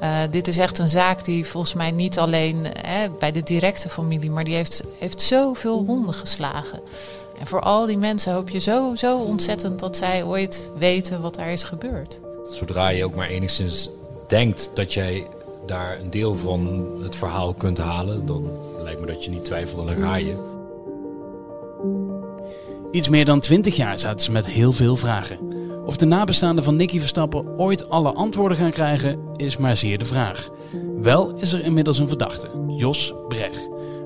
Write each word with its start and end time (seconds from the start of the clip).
Uh, 0.00 0.18
dit 0.30 0.48
is 0.48 0.58
echt 0.58 0.78
een 0.78 0.88
zaak 0.88 1.24
die 1.24 1.46
volgens 1.46 1.74
mij 1.74 1.90
niet 1.90 2.18
alleen 2.18 2.66
hè, 2.78 3.10
bij 3.18 3.32
de 3.32 3.42
directe 3.42 3.88
familie, 3.88 4.30
maar 4.30 4.44
die 4.44 4.54
heeft, 4.54 4.82
heeft 4.98 5.22
zoveel 5.22 5.84
wonden 5.84 6.14
geslagen. 6.14 6.80
En 7.38 7.46
voor 7.46 7.60
al 7.60 7.86
die 7.86 7.98
mensen 7.98 8.32
hoop 8.32 8.50
je 8.50 8.58
zo, 8.58 8.94
zo 8.94 9.18
ontzettend 9.18 9.80
dat 9.80 9.96
zij 9.96 10.24
ooit 10.24 10.70
weten 10.78 11.20
wat 11.20 11.34
daar 11.34 11.52
is 11.52 11.64
gebeurd. 11.64 12.20
Zodra 12.44 12.88
je 12.88 13.04
ook 13.04 13.14
maar 13.14 13.28
enigszins 13.28 13.88
denkt 14.28 14.70
dat 14.74 14.94
jij 14.94 15.26
daar 15.66 16.00
een 16.00 16.10
deel 16.10 16.36
van 16.36 16.90
het 17.02 17.16
verhaal 17.16 17.54
kunt 17.54 17.78
halen, 17.78 18.26
dan 18.26 18.50
lijkt 18.78 19.00
me 19.00 19.06
dat 19.06 19.24
je 19.24 19.30
niet 19.30 19.44
twijfelt 19.44 19.88
en 19.88 19.94
dan 19.94 20.04
ga 20.04 20.14
je. 20.16 20.50
Iets 22.90 23.08
meer 23.08 23.24
dan 23.24 23.40
20 23.40 23.76
jaar 23.76 23.98
zaten 23.98 24.20
ze 24.20 24.32
met 24.32 24.46
heel 24.46 24.72
veel 24.72 24.96
vragen. 24.96 25.38
Of 25.84 25.96
de 25.96 26.06
nabestaanden 26.06 26.64
van 26.64 26.76
Nicky 26.76 26.98
Verstappen 26.98 27.58
ooit 27.58 27.88
alle 27.88 28.12
antwoorden 28.12 28.56
gaan 28.56 28.70
krijgen, 28.70 29.18
is 29.36 29.56
maar 29.56 29.76
zeer 29.76 29.98
de 29.98 30.04
vraag. 30.04 30.48
Wel 31.02 31.34
is 31.36 31.52
er 31.52 31.64
inmiddels 31.64 31.98
een 31.98 32.08
verdachte, 32.08 32.48
Jos 32.76 33.14
Breg. 33.28 33.58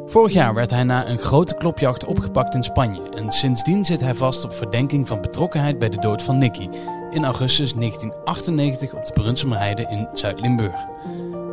Vorig 0.06 0.32
jaar 0.32 0.54
werd 0.54 0.70
hij 0.70 0.82
na 0.82 1.08
een 1.08 1.18
grote 1.18 1.54
klopjacht 1.54 2.04
opgepakt 2.04 2.54
in 2.54 2.64
Spanje 2.64 3.08
en 3.08 3.32
sindsdien 3.32 3.84
zit 3.84 4.00
hij 4.00 4.14
vast 4.14 4.44
op 4.44 4.54
verdenking 4.54 5.08
van 5.08 5.20
betrokkenheid 5.20 5.78
bij 5.78 5.88
de 5.88 5.98
dood 5.98 6.22
van 6.22 6.38
Nicky 6.38 6.68
in 7.10 7.24
augustus 7.24 7.72
1998 7.72 8.94
op 8.94 9.04
de 9.04 9.12
Brunsumerheide 9.12 9.86
in 9.90 10.08
Zuid-Limburg. 10.12 10.80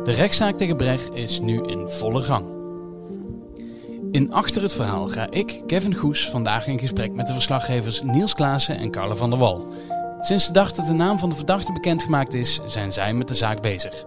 De 0.04 0.12
rechtszaak 0.12 0.56
tegen 0.56 0.76
Breg 0.76 1.08
is 1.08 1.40
nu 1.40 1.62
in 1.62 1.90
volle 1.90 2.22
gang. 2.22 2.44
In 4.10 4.32
Achter 4.32 4.62
het 4.62 4.74
Verhaal 4.74 5.08
ga 5.08 5.26
ik, 5.30 5.62
Kevin 5.66 5.94
Goes, 5.94 6.30
vandaag 6.30 6.66
in 6.66 6.78
gesprek 6.78 7.12
met 7.12 7.26
de 7.26 7.32
verslaggevers 7.32 8.02
Niels 8.02 8.34
Klaassen 8.34 8.76
en 8.76 8.90
Carla 8.90 9.14
van 9.14 9.30
der 9.30 9.38
Wal. 9.38 9.66
Sinds 10.24 10.46
de 10.46 10.52
dag 10.52 10.72
dat 10.72 10.86
de 10.86 10.92
naam 10.92 11.18
van 11.18 11.28
de 11.28 11.36
verdachte 11.36 11.72
bekendgemaakt 11.72 12.34
is, 12.34 12.60
zijn 12.66 12.92
zij 12.92 13.14
met 13.14 13.28
de 13.28 13.34
zaak 13.34 13.60
bezig. 13.60 14.04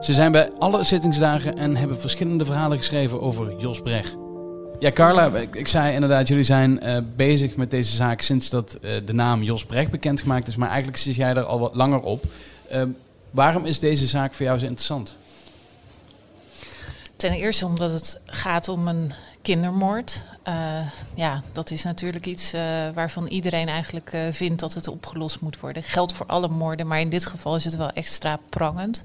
Ze 0.00 0.14
zijn 0.14 0.32
bij 0.32 0.50
alle 0.58 0.82
zittingsdagen 0.82 1.56
en 1.56 1.76
hebben 1.76 2.00
verschillende 2.00 2.44
verhalen 2.44 2.78
geschreven 2.78 3.20
over 3.20 3.54
Jos 3.58 3.80
Breg. 3.80 4.14
Ja, 4.78 4.92
Carla, 4.92 5.30
ik, 5.52 5.68
zei 5.68 5.94
inderdaad, 5.94 6.28
jullie 6.28 6.44
zijn 6.44 6.86
uh, 6.86 6.96
bezig 7.16 7.56
met 7.56 7.70
deze 7.70 7.96
zaak 7.96 8.20
sinds 8.20 8.50
dat 8.50 8.78
uh, 8.82 8.90
de 9.04 9.12
naam 9.12 9.42
Jos 9.42 9.64
Brecht 9.64 9.90
bekendgemaakt 9.90 10.48
is. 10.48 10.56
Maar 10.56 10.68
eigenlijk 10.68 10.98
zit 10.98 11.14
jij 11.14 11.34
er 11.34 11.44
al 11.44 11.60
wat 11.60 11.74
langer 11.74 12.00
op. 12.00 12.24
Uh, 12.72 12.82
waarom 13.30 13.64
is 13.64 13.78
deze 13.78 14.06
zaak 14.06 14.34
voor 14.34 14.46
jou 14.46 14.58
zo 14.58 14.64
interessant? 14.64 15.16
Ten 17.16 17.32
eerste 17.32 17.66
omdat 17.66 17.90
het 17.90 18.20
gaat 18.24 18.68
om 18.68 18.88
een 18.88 19.12
kindermoord. 19.42 20.22
ja, 21.14 21.42
dat 21.52 21.70
is 21.70 21.82
natuurlijk 21.82 22.26
iets 22.26 22.52
waarvan 22.94 23.26
iedereen 23.26 23.68
eigenlijk 23.68 24.16
vindt 24.30 24.60
dat 24.60 24.74
het 24.74 24.88
opgelost 24.88 25.40
moet 25.40 25.60
worden. 25.60 25.82
Geldt 25.82 26.12
voor 26.12 26.26
alle 26.26 26.48
moorden, 26.48 26.86
maar 26.86 27.00
in 27.00 27.08
dit 27.08 27.26
geval 27.26 27.54
is 27.54 27.64
het 27.64 27.76
wel 27.76 27.90
extra 27.90 28.38
prangend. 28.48 29.02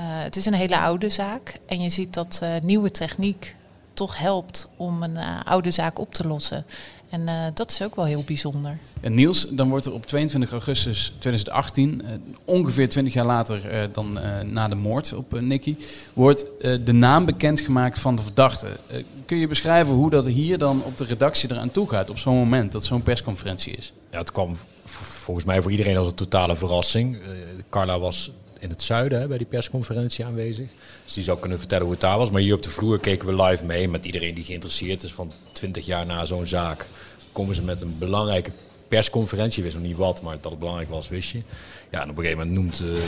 het 0.00 0.36
is 0.36 0.46
een 0.46 0.54
hele 0.54 0.78
oude 0.78 1.08
zaak 1.08 1.58
en 1.66 1.82
je 1.82 1.88
ziet 1.88 2.14
dat 2.14 2.42
nieuwe 2.62 2.90
techniek 2.90 3.56
toch 3.94 4.18
helpt 4.18 4.68
om 4.76 5.02
een 5.02 5.18
oude 5.44 5.70
zaak 5.70 5.98
op 5.98 6.14
te 6.14 6.26
lossen. 6.26 6.64
En 7.08 7.20
uh, 7.20 7.44
dat 7.54 7.70
is 7.70 7.82
ook 7.82 7.96
wel 7.96 8.04
heel 8.04 8.22
bijzonder. 8.26 8.78
En 9.00 9.14
Niels, 9.14 9.48
dan 9.50 9.68
wordt 9.68 9.86
er 9.86 9.92
op 9.92 10.06
22 10.06 10.50
augustus 10.50 11.12
2018, 11.18 12.02
uh, 12.04 12.10
ongeveer 12.44 12.88
20 12.88 13.14
jaar 13.14 13.26
later 13.26 13.88
dan 13.92 14.18
na 14.44 14.68
de 14.68 14.74
moord 14.74 15.12
op 15.12 15.40
Nicky, 15.40 15.76
wordt 16.12 16.44
de 16.60 16.92
naam 16.92 17.24
bekendgemaakt 17.24 17.98
van 17.98 18.16
de 18.16 18.22
verdachte. 18.22 18.66
kun 19.24 19.36
je 19.36 19.48
beschrijven 19.48 19.94
hoe 19.94 20.10
dat 20.10 20.26
hier 20.26 20.58
dan 20.58 20.82
op 20.82 20.96
de 20.96 21.04
redactie 21.04 21.50
eraan 21.50 21.70
toe 21.70 21.88
gaat 21.88 22.10
op 22.10 22.18
zo'n 22.18 22.36
moment 22.36 22.72
dat 22.72 22.84
zo'n 22.84 23.02
persconferentie 23.02 23.72
is? 23.72 23.92
Ja, 24.10 24.18
het 24.18 24.32
kwam 24.32 24.56
volgens 24.84 25.44
mij 25.44 25.62
voor 25.62 25.70
iedereen 25.70 25.96
als 25.96 26.06
een 26.06 26.14
totale 26.14 26.54
verrassing. 26.54 27.18
Carla 27.70 27.98
was 27.98 28.30
in 28.58 28.70
het 28.70 28.82
zuiden 28.82 29.20
hè, 29.20 29.28
bij 29.28 29.38
die 29.38 29.46
persconferentie 29.46 30.24
aanwezig. 30.24 30.68
Dus 31.04 31.12
die 31.12 31.24
zou 31.24 31.38
kunnen 31.38 31.58
vertellen 31.58 31.84
hoe 31.84 31.92
het 31.92 32.00
daar 32.00 32.18
was. 32.18 32.30
Maar 32.30 32.40
hier 32.40 32.54
op 32.54 32.62
de 32.62 32.70
vloer 32.70 32.98
keken 32.98 33.26
we 33.36 33.42
live 33.42 33.64
mee 33.64 33.88
met 33.88 34.04
iedereen 34.04 34.34
die 34.34 34.44
geïnteresseerd 34.44 35.02
is. 35.02 35.12
Van 35.12 35.32
20 35.52 35.86
jaar 35.86 36.06
na 36.06 36.24
zo'n 36.24 36.46
zaak 36.46 36.86
komen 37.32 37.54
ze 37.54 37.62
met 37.62 37.80
een 37.80 37.98
belangrijke 37.98 38.50
persconferentie. 38.88 39.56
Je 39.56 39.62
wist 39.62 39.74
nog 39.74 39.86
niet 39.86 39.96
wat, 39.96 40.22
maar 40.22 40.36
dat 40.40 40.50
het 40.50 40.60
belangrijk 40.60 40.90
was, 40.90 41.08
wist 41.08 41.30
je. 41.30 41.42
Ja, 41.90 42.02
en 42.02 42.10
op 42.10 42.16
een 42.16 42.24
gegeven 42.24 42.46
moment 42.46 42.56
noemt 42.56 42.80
uh, 42.80 43.02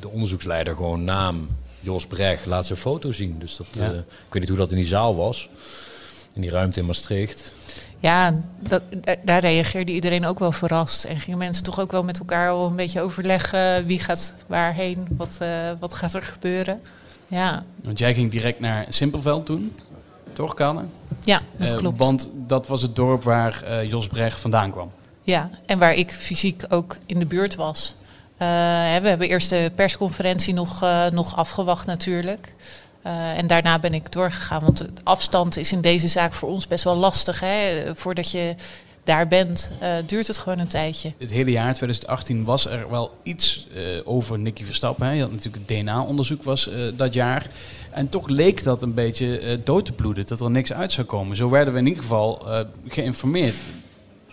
de 0.00 0.08
onderzoeksleider 0.08 0.76
gewoon 0.76 1.04
naam 1.04 1.48
Jos 1.80 2.06
Brecht. 2.06 2.46
Laat 2.46 2.66
zijn 2.66 2.78
foto 2.78 3.12
zien. 3.12 3.38
Dus 3.38 3.56
dat, 3.56 3.66
uh, 3.78 3.86
ik 3.86 4.04
weet 4.30 4.40
niet 4.40 4.48
hoe 4.48 4.58
dat 4.58 4.70
in 4.70 4.76
die 4.76 4.86
zaal 4.86 5.16
was. 5.16 5.48
In 6.34 6.40
die 6.40 6.50
ruimte 6.50 6.80
in 6.80 6.86
Maastricht. 6.86 7.52
Ja, 8.00 8.34
dat, 8.58 8.82
daar 9.22 9.40
reageerde 9.40 9.92
iedereen 9.92 10.26
ook 10.26 10.38
wel 10.38 10.52
verrast. 10.52 11.04
En 11.04 11.20
gingen 11.20 11.38
mensen 11.38 11.64
toch 11.64 11.80
ook 11.80 11.90
wel 11.90 12.02
met 12.02 12.18
elkaar 12.18 12.50
al 12.50 12.66
een 12.66 12.76
beetje 12.76 13.00
overleggen 13.00 13.86
wie 13.86 14.00
gaat 14.00 14.34
waarheen, 14.46 15.06
wat, 15.16 15.38
uh, 15.42 15.48
wat 15.80 15.94
gaat 15.94 16.14
er 16.14 16.22
gebeuren. 16.22 16.80
Ja. 17.26 17.64
Want 17.82 17.98
jij 17.98 18.14
ging 18.14 18.30
direct 18.30 18.60
naar 18.60 18.86
Simpelveld 18.88 19.46
toen, 19.46 19.76
toch 20.32 20.54
Kanne? 20.54 20.82
Ja, 21.24 21.40
dat 21.56 21.72
uh, 21.72 21.76
klopt. 21.76 21.98
Want 21.98 22.28
dat 22.34 22.66
was 22.66 22.82
het 22.82 22.96
dorp 22.96 23.22
waar 23.22 23.64
uh, 23.64 23.90
Jos 23.90 24.06
Brecht 24.06 24.40
vandaan 24.40 24.70
kwam. 24.70 24.90
Ja, 25.22 25.50
en 25.66 25.78
waar 25.78 25.94
ik 25.94 26.12
fysiek 26.12 26.64
ook 26.68 26.96
in 27.06 27.18
de 27.18 27.26
buurt 27.26 27.54
was. 27.54 27.96
we 28.36 28.44
hebben 28.44 29.28
eerst 29.28 29.48
de 29.50 29.72
persconferentie 29.74 30.54
nog, 30.54 30.84
nog 31.12 31.36
afgewacht 31.36 31.86
natuurlijk. 31.86 32.52
Uh, 33.06 33.38
en 33.38 33.46
daarna 33.46 33.78
ben 33.78 33.94
ik 33.94 34.12
doorgegaan. 34.12 34.62
Want 34.62 34.78
de 34.78 34.90
afstand 35.02 35.56
is 35.56 35.72
in 35.72 35.80
deze 35.80 36.08
zaak 36.08 36.32
voor 36.32 36.48
ons 36.48 36.66
best 36.66 36.84
wel 36.84 36.96
lastig. 36.96 37.40
Hè? 37.40 37.94
Voordat 37.94 38.30
je 38.30 38.54
daar 39.04 39.28
bent, 39.28 39.70
uh, 39.82 39.88
duurt 40.06 40.26
het 40.26 40.38
gewoon 40.38 40.58
een 40.58 40.68
tijdje. 40.68 41.12
Het 41.18 41.30
hele 41.30 41.50
jaar 41.50 41.74
2018 41.74 42.44
was 42.44 42.66
er 42.66 42.90
wel 42.90 43.10
iets 43.22 43.66
uh, 43.74 44.00
over 44.04 44.38
Nicky 44.38 44.64
Verstappen. 44.64 45.06
Hè? 45.06 45.12
Je 45.12 45.20
had 45.20 45.30
natuurlijk 45.30 45.68
het 45.68 45.78
DNA-onderzoek 45.78 46.42
was 46.42 46.70
dat 46.96 47.14
jaar. 47.14 47.46
En 47.90 48.08
toch 48.08 48.28
leek 48.28 48.64
dat 48.64 48.82
een 48.82 48.94
beetje 48.94 49.60
dood 49.64 49.84
te 49.84 49.92
bloeden, 49.92 50.26
dat 50.26 50.40
er 50.40 50.50
niks 50.50 50.72
uit 50.72 50.92
zou 50.92 51.06
komen. 51.06 51.36
Zo 51.36 51.48
werden 51.48 51.74
we 51.74 51.80
in 51.80 51.86
ieder 51.86 52.02
geval 52.02 52.46
geïnformeerd. 52.88 53.56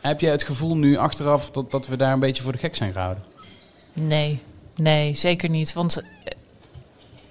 Heb 0.01 0.19
jij 0.19 0.31
het 0.31 0.43
gevoel 0.43 0.77
nu 0.77 0.97
achteraf 0.97 1.51
dat, 1.51 1.71
dat 1.71 1.87
we 1.87 1.97
daar 1.97 2.13
een 2.13 2.19
beetje 2.19 2.43
voor 2.43 2.51
de 2.51 2.57
gek 2.57 2.75
zijn 2.75 2.91
gehouden? 2.91 3.23
Nee, 3.93 4.39
nee, 4.75 5.13
zeker 5.13 5.49
niet. 5.49 5.73
Want 5.73 6.03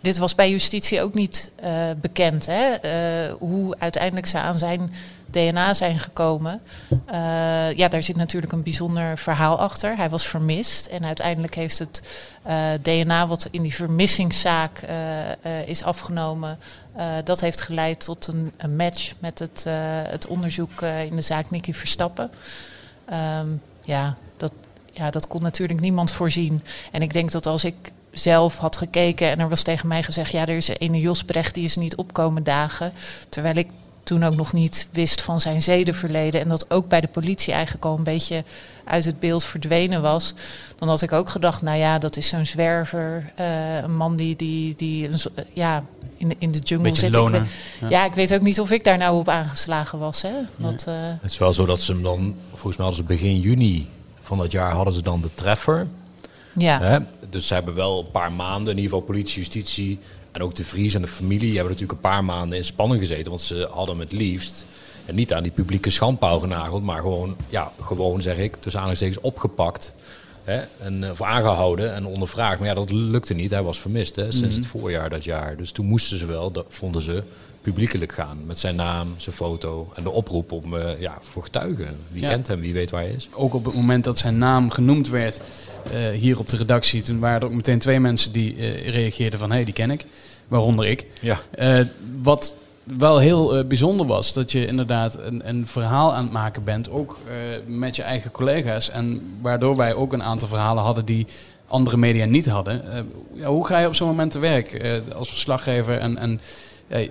dit 0.04 0.19
was 0.19 0.34
bij 0.34 0.50
justitie 0.50 1.03
ook 1.03 1.15
niet 1.15 1.50
uh, 1.65 1.91
bekend, 2.00 2.47
hè? 2.47 2.70
Uh, 2.84 3.34
hoe 3.38 3.76
uiteindelijk 3.78 4.26
ze 4.26 4.38
aan 4.38 4.59
zijn 4.59 4.92
DNA 5.31 5.75
zijn 5.75 5.98
gekomen. 5.98 6.60
Uh, 6.91 7.72
ja, 7.72 7.88
daar 7.88 8.03
zit 8.03 8.16
natuurlijk 8.16 8.53
een 8.53 8.62
bijzonder 8.62 9.19
verhaal 9.19 9.59
achter. 9.59 9.97
Hij 9.97 10.10
was 10.10 10.26
vermist 10.26 10.87
en 10.87 11.04
uiteindelijk 11.04 11.54
heeft 11.54 11.78
het 11.78 12.03
DNA 12.82 13.26
wat 13.26 13.48
in 13.50 13.62
die 13.62 13.75
vermissingszaak 13.75 14.84
is 15.66 15.82
afgenomen, 15.82 16.59
dat 17.25 17.41
heeft 17.41 17.60
geleid 17.60 18.04
tot 18.04 18.26
een, 18.26 18.53
een 18.56 18.76
match 18.76 19.14
met 19.19 19.38
het, 19.38 19.64
het 20.09 20.26
onderzoek 20.26 20.82
in 20.82 21.16
de 21.16 21.22
zaak 21.22 21.50
Nicky 21.50 21.72
Verstappen. 21.72 22.31
Um, 23.41 23.62
ja, 23.84 24.16
dat, 24.37 24.53
ja, 24.93 25.10
dat 25.10 25.26
kon 25.26 25.43
natuurlijk 25.43 25.81
niemand 25.81 26.10
voorzien. 26.10 26.62
En 26.93 27.03
ik 27.03 27.12
denk 27.12 27.31
dat 27.32 27.47
als 27.47 27.64
ik 27.64 27.93
zelf 28.14 28.58
had 28.58 28.76
gekeken 28.76 29.30
en 29.30 29.41
er 29.41 29.48
was 29.48 29.62
tegen 29.62 29.88
mij 29.88 30.02
gezegd: 30.02 30.30
ja, 30.30 30.47
er 30.47 30.56
is 30.56 30.69
een 30.69 30.76
ene 30.76 31.00
Jos 31.00 31.25
Brecht 31.25 31.54
die 31.54 31.64
is 31.64 31.76
niet 31.76 31.97
opkomen 31.97 32.42
dagen. 32.42 32.92
Terwijl 33.28 33.56
ik 33.56 33.69
toen 34.02 34.25
ook 34.25 34.36
nog 34.36 34.52
niet 34.52 34.88
wist 34.91 35.22
van 35.22 35.41
zijn 35.41 35.62
zedenverleden 35.62 36.41
en 36.41 36.48
dat 36.48 36.70
ook 36.70 36.88
bij 36.88 37.00
de 37.00 37.08
politie 37.08 37.52
eigenlijk 37.52 37.84
al 37.84 37.97
een 37.97 38.04
beetje 38.04 38.44
uit 38.84 39.04
het 39.04 39.20
beeld 39.20 39.44
verdwenen 39.44 40.02
was. 40.02 40.34
Dan 40.78 40.88
had 40.88 41.02
ik 41.02 41.12
ook 41.12 41.28
gedacht: 41.28 41.62
nou 41.62 41.78
ja, 41.78 41.98
dat 41.98 42.16
is 42.16 42.28
zo'n 42.28 42.47
zwerver, 42.47 43.32
uh, 43.41 43.76
een 43.76 43.97
man 43.97 44.16
die, 44.16 44.36
die, 44.36 44.75
die 44.76 45.08
een, 45.08 45.19
ja, 45.52 45.82
in, 46.16 46.28
de, 46.28 46.36
in 46.38 46.50
de 46.50 46.58
jungle 46.58 46.94
zit. 46.94 47.16
Ik 47.16 47.28
weet, 47.28 47.42
ja. 47.81 47.88
ja. 47.88 48.04
ik 48.04 48.14
weet 48.14 48.34
ook 48.34 48.41
niet 48.41 48.60
of 48.60 48.70
ik 48.70 48.84
daar 48.84 48.98
nou 48.98 49.19
op 49.19 49.28
aangeslagen 49.28 49.98
was. 49.98 50.22
Hè? 50.22 50.32
Dat, 50.56 50.84
uh... 50.88 50.94
Het 51.20 51.31
is 51.31 51.38
wel 51.38 51.52
zo 51.52 51.66
dat 51.66 51.82
ze 51.82 51.92
hem 51.92 52.02
dan, 52.02 52.34
volgens 52.50 52.76
mij 52.76 52.86
hadden 52.86 52.94
ze 52.94 53.02
begin 53.02 53.41
juni 53.41 53.88
van 54.20 54.38
dat 54.38 54.52
jaar 54.52 54.72
hadden 54.72 54.94
ze 54.94 55.02
dan 55.02 55.20
de 55.20 55.31
treffer. 55.34 55.86
Ja. 56.52 56.81
Hè? 56.81 56.98
Dus 57.34 57.47
ze 57.47 57.55
hebben 57.55 57.75
wel 57.75 57.99
een 57.99 58.11
paar 58.11 58.33
maanden, 58.33 58.72
in 58.72 58.78
ieder 58.78 58.91
geval 58.91 59.06
politie, 59.06 59.37
justitie 59.37 59.99
en 60.32 60.43
ook 60.43 60.55
de 60.55 60.64
Vries 60.64 60.94
en 60.94 61.00
de 61.00 61.06
familie 61.06 61.55
hebben 61.55 61.73
natuurlijk 61.73 61.93
een 61.93 62.11
paar 62.11 62.25
maanden 62.25 62.58
in 62.58 62.64
spanning 62.64 63.00
gezeten. 63.00 63.31
Want 63.31 63.43
ze 63.43 63.69
hadden 63.70 63.99
het 63.99 64.12
liefst 64.12 64.64
en 65.05 65.14
niet 65.14 65.32
aan 65.32 65.43
die 65.43 65.53
publieke 65.53 65.91
schandpaal 65.91 66.41
genageld, 66.41 66.82
maar 66.82 67.00
gewoon, 67.00 67.37
ja, 67.49 67.73
gewoon 67.81 68.23
zeg 68.23 68.37
ik, 68.37 68.53
tussen 68.53 68.81
aanhalingstekens 68.81 69.20
opgepakt. 69.20 69.93
Hè, 70.44 70.61
en, 70.81 71.03
uh, 71.03 71.11
of 71.11 71.23
aangehouden 71.23 71.94
en 71.94 72.06
ondervraagd. 72.06 72.58
Maar 72.58 72.69
ja, 72.69 72.75
dat 72.75 72.91
lukte 72.91 73.35
niet. 73.35 73.50
Hij 73.50 73.62
was 73.62 73.81
vermist 73.81 74.17
hè, 74.17 74.32
sinds 74.32 74.55
het 74.55 74.64
mhm. 74.64 74.79
voorjaar 74.79 75.11
dat 75.11 75.25
jaar. 75.25 75.56
Dus 75.56 75.70
toen 75.70 75.87
moesten 75.87 76.19
ze 76.19 76.26
wel, 76.26 76.50
dat 76.50 76.67
vonden 76.69 77.03
ze, 77.03 77.23
publiekelijk 77.64 78.12
gaan. 78.12 78.38
Met 78.46 78.58
zijn 78.58 78.76
naam, 78.76 79.14
zijn 79.16 79.34
foto 79.34 79.93
en 79.94 80.02
de 80.02 80.11
oproep 80.11 80.52
om 80.52 80.75
uh, 80.75 81.00
ja, 81.00 81.19
voor 81.20 81.43
getuigen. 81.43 81.96
Wie 82.08 82.26
kent 82.26 82.46
hem, 82.46 82.61
wie 82.61 82.72
weet 82.72 82.90
waar 82.90 83.02
hij 83.02 83.11
is. 83.11 83.28
Ook 83.32 83.55
op 83.55 83.64
het 83.64 83.75
moment 83.75 84.05
dat 84.05 84.19
zijn 84.19 84.38
naam 84.38 84.70
genoemd 84.70 85.08
werd 85.08 85.40
uh, 85.93 86.08
hier 86.08 86.38
op 86.38 86.49
de 86.49 86.56
redactie, 86.56 87.02
toen 87.02 87.19
waren 87.19 87.40
er 87.40 87.46
ook 87.46 87.52
meteen 87.52 87.78
twee 87.78 88.00
mensen 88.00 88.32
die 88.32 88.56
uh, 88.56 88.88
reageerden 88.88 89.38
van 89.38 89.49
hé, 89.49 89.55
hey, 89.55 89.64
die 89.64 89.75
ken 89.75 89.90
ik. 89.90 90.05
Waaronder 90.49 90.87
ik. 90.87 91.06
Ja. 91.20 91.38
wat 92.22 92.56
wel 92.82 93.19
heel 93.19 93.67
bijzonder 93.67 94.06
was, 94.06 94.32
dat 94.32 94.52
je 94.52 94.67
inderdaad 94.67 95.19
een, 95.19 95.49
een, 95.49 95.67
verhaal 95.67 96.14
aan 96.14 96.25
het 96.25 96.32
maken 96.32 96.64
bent, 96.64 96.90
ook 96.90 97.19
met 97.67 97.96
je 97.96 98.02
eigen 98.02 98.31
collega's. 98.31 98.90
En 98.90 99.37
waardoor 99.40 99.76
wij 99.76 99.94
ook 99.94 100.12
een 100.12 100.22
aantal 100.22 100.49
verhalen 100.49 100.82
hadden 100.82 101.05
die 101.05 101.26
andere 101.67 101.96
media 101.96 102.25
niet 102.25 102.46
hadden. 102.46 102.82
ja, 103.32 103.46
hoe 103.46 103.67
ga 103.67 103.78
je 103.78 103.87
op 103.87 103.94
zo'n 103.94 104.08
moment 104.08 104.31
te 104.31 104.38
werk 104.38 104.72
eh, 104.72 104.93
als 105.14 105.28
verslaggever? 105.28 105.99
En, 105.99 106.19
en 106.19 106.40
ja, 106.86 107.06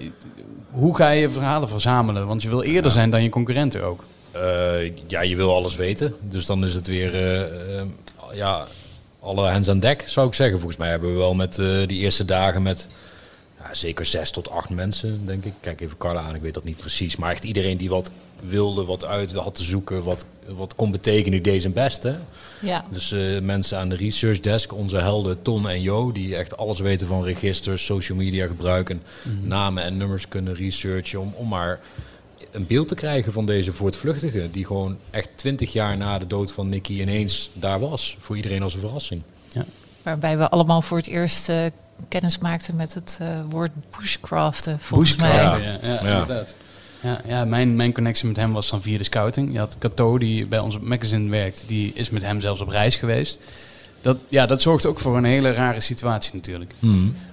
hoe 0.69 0.95
ga 0.95 1.09
je 1.09 1.29
verhalen 1.29 1.69
verzamelen? 1.69 2.27
Want 2.27 2.41
je 2.41 2.49
wil 2.49 2.63
eerder 2.63 2.91
zijn 2.91 3.09
dan 3.09 3.23
je 3.23 3.29
concurrenten 3.29 3.83
ook. 3.83 4.03
Eh, 4.33 4.91
ja, 5.07 5.21
je 5.21 5.35
wil 5.35 5.55
alles 5.55 5.75
weten. 5.75 6.15
Dus 6.19 6.45
dan 6.45 6.63
is 6.63 6.73
het 6.73 6.87
weer 6.87 7.13
eh, 7.13 7.79
eh, 7.79 7.85
ja, 8.33 8.65
alle 9.19 9.49
hands 9.49 9.69
aan 9.69 9.79
dek, 9.79 10.03
zou 10.07 10.27
ik 10.27 10.33
zeggen. 10.33 10.57
Volgens 10.57 10.79
mij 10.79 10.89
hebben 10.89 11.11
we 11.11 11.17
wel 11.17 11.33
met 11.33 11.55
die 11.85 11.99
eerste 11.99 12.25
dagen 12.25 12.61
met 12.61 12.87
ja, 13.63 13.74
zeker 13.74 14.06
zes 14.06 14.31
tot 14.31 14.50
acht 14.50 14.69
mensen, 14.69 15.25
denk 15.25 15.45
ik. 15.45 15.54
Kijk 15.60 15.81
even 15.81 15.98
Carla 15.98 16.21
aan, 16.21 16.36
ik 16.36 16.42
weet 16.42 16.54
dat 16.54 16.63
niet 16.63 16.77
precies. 16.77 17.15
Maar 17.15 17.31
echt 17.31 17.44
iedereen 17.44 17.77
die 17.77 17.89
wat 17.89 18.12
wilde, 18.39 18.86
wat 18.86 19.06
uit 19.06 19.33
had 19.33 19.56
te 19.56 19.63
zoeken, 19.63 20.04
wat, 20.04 20.25
wat 20.48 20.75
kon 20.75 20.92
betekenen, 20.92 21.31
die 21.31 21.51
deed 21.51 21.62
zijn 21.62 21.74
best. 21.74 22.04
Hè? 22.04 22.15
Ja. 22.62 22.86
Dus 22.92 23.12
eh, 23.12 23.39
mensen 23.42 23.77
aan 23.77 23.89
de 23.89 23.95
research 23.95 24.39
desk, 24.39 24.74
onze 24.74 24.98
helden 24.98 25.42
Ton 25.42 25.69
en 25.69 25.81
Jo, 25.81 26.12
die 26.12 26.36
echt 26.36 26.57
alles 26.57 26.80
weten 26.80 27.07
van 27.07 27.24
registers, 27.24 27.86
social 27.86 28.18
media 28.18 28.48
gebruiken, 28.48 29.01
namen 29.42 29.83
en 29.83 29.98
nummers 29.98 30.27
kunnen 30.27 30.56
researchen 30.56 31.19
om, 31.19 31.33
om 31.36 31.48
maar 31.48 31.80
een 32.51 32.68
beeld 32.68 32.88
te 32.88 32.95
krijgen 32.95 33.33
van 33.33 33.45
deze 33.45 33.74
voortvluchtige, 33.74 34.51
die 34.51 34.66
gewoon 34.66 34.98
echt 35.09 35.30
twintig 35.36 35.74
jaar 35.74 35.98
na 35.98 36.19
de 36.19 36.27
dood 36.27 36.51
van 36.51 36.69
Nicky 36.69 37.01
ineens 37.01 37.50
daar 37.54 37.80
was. 37.80 38.18
Voor 38.19 38.36
iedereen 38.36 38.63
als 38.63 38.74
een 38.74 38.80
verrassing. 38.80 39.21
Waarbij 40.04 40.38
we 40.38 40.50
allemaal 40.50 40.81
voor 40.81 40.98
het 40.98 41.07
eerst 41.07 41.50
eh, 41.50 41.66
kennis 42.10 42.38
maakten 42.38 42.75
met 42.75 42.94
het 42.94 43.18
eh, 43.22 43.28
woord 43.50 43.72
bushcraften. 43.98 44.80
Volgens 44.80 45.16
mij. 45.16 45.31
Bushcraften, 45.31 45.63
ja, 45.63 45.78
ja, 45.81 45.94
Ja. 46.04 46.12
inderdaad. 46.12 46.56
Ja, 47.01 47.22
ja 47.28 47.45
mijn, 47.45 47.75
mijn 47.75 47.94
connectie 47.94 48.28
met 48.28 48.38
hem 48.38 48.54
was 48.54 48.69
dan 48.69 48.81
via 48.81 48.98
de 48.98 49.04
scouting. 49.04 49.51
Je 49.54 49.60
had 49.60 49.75
Cato, 49.80 50.18
die 50.18 50.45
bij 50.48 50.60
ons 50.60 50.80
magazine 50.80 51.30
werkt, 51.30 51.63
die 51.68 51.92
is 51.95 52.10
met 52.10 52.22
hem 52.22 52.42
zelfs 52.42 52.62
op 52.62 52.68
reis 52.68 52.95
geweest. 52.95 53.40
Dat, 54.01 54.18
ja, 54.30 54.45
dat 54.45 54.62
zorgt 54.62 54.86
ook 54.86 55.00
voor 55.00 55.18
een 55.18 55.24
hele 55.24 55.51
rare 55.51 55.80
situatie 55.80 56.31
natuurlijk. 56.34 56.74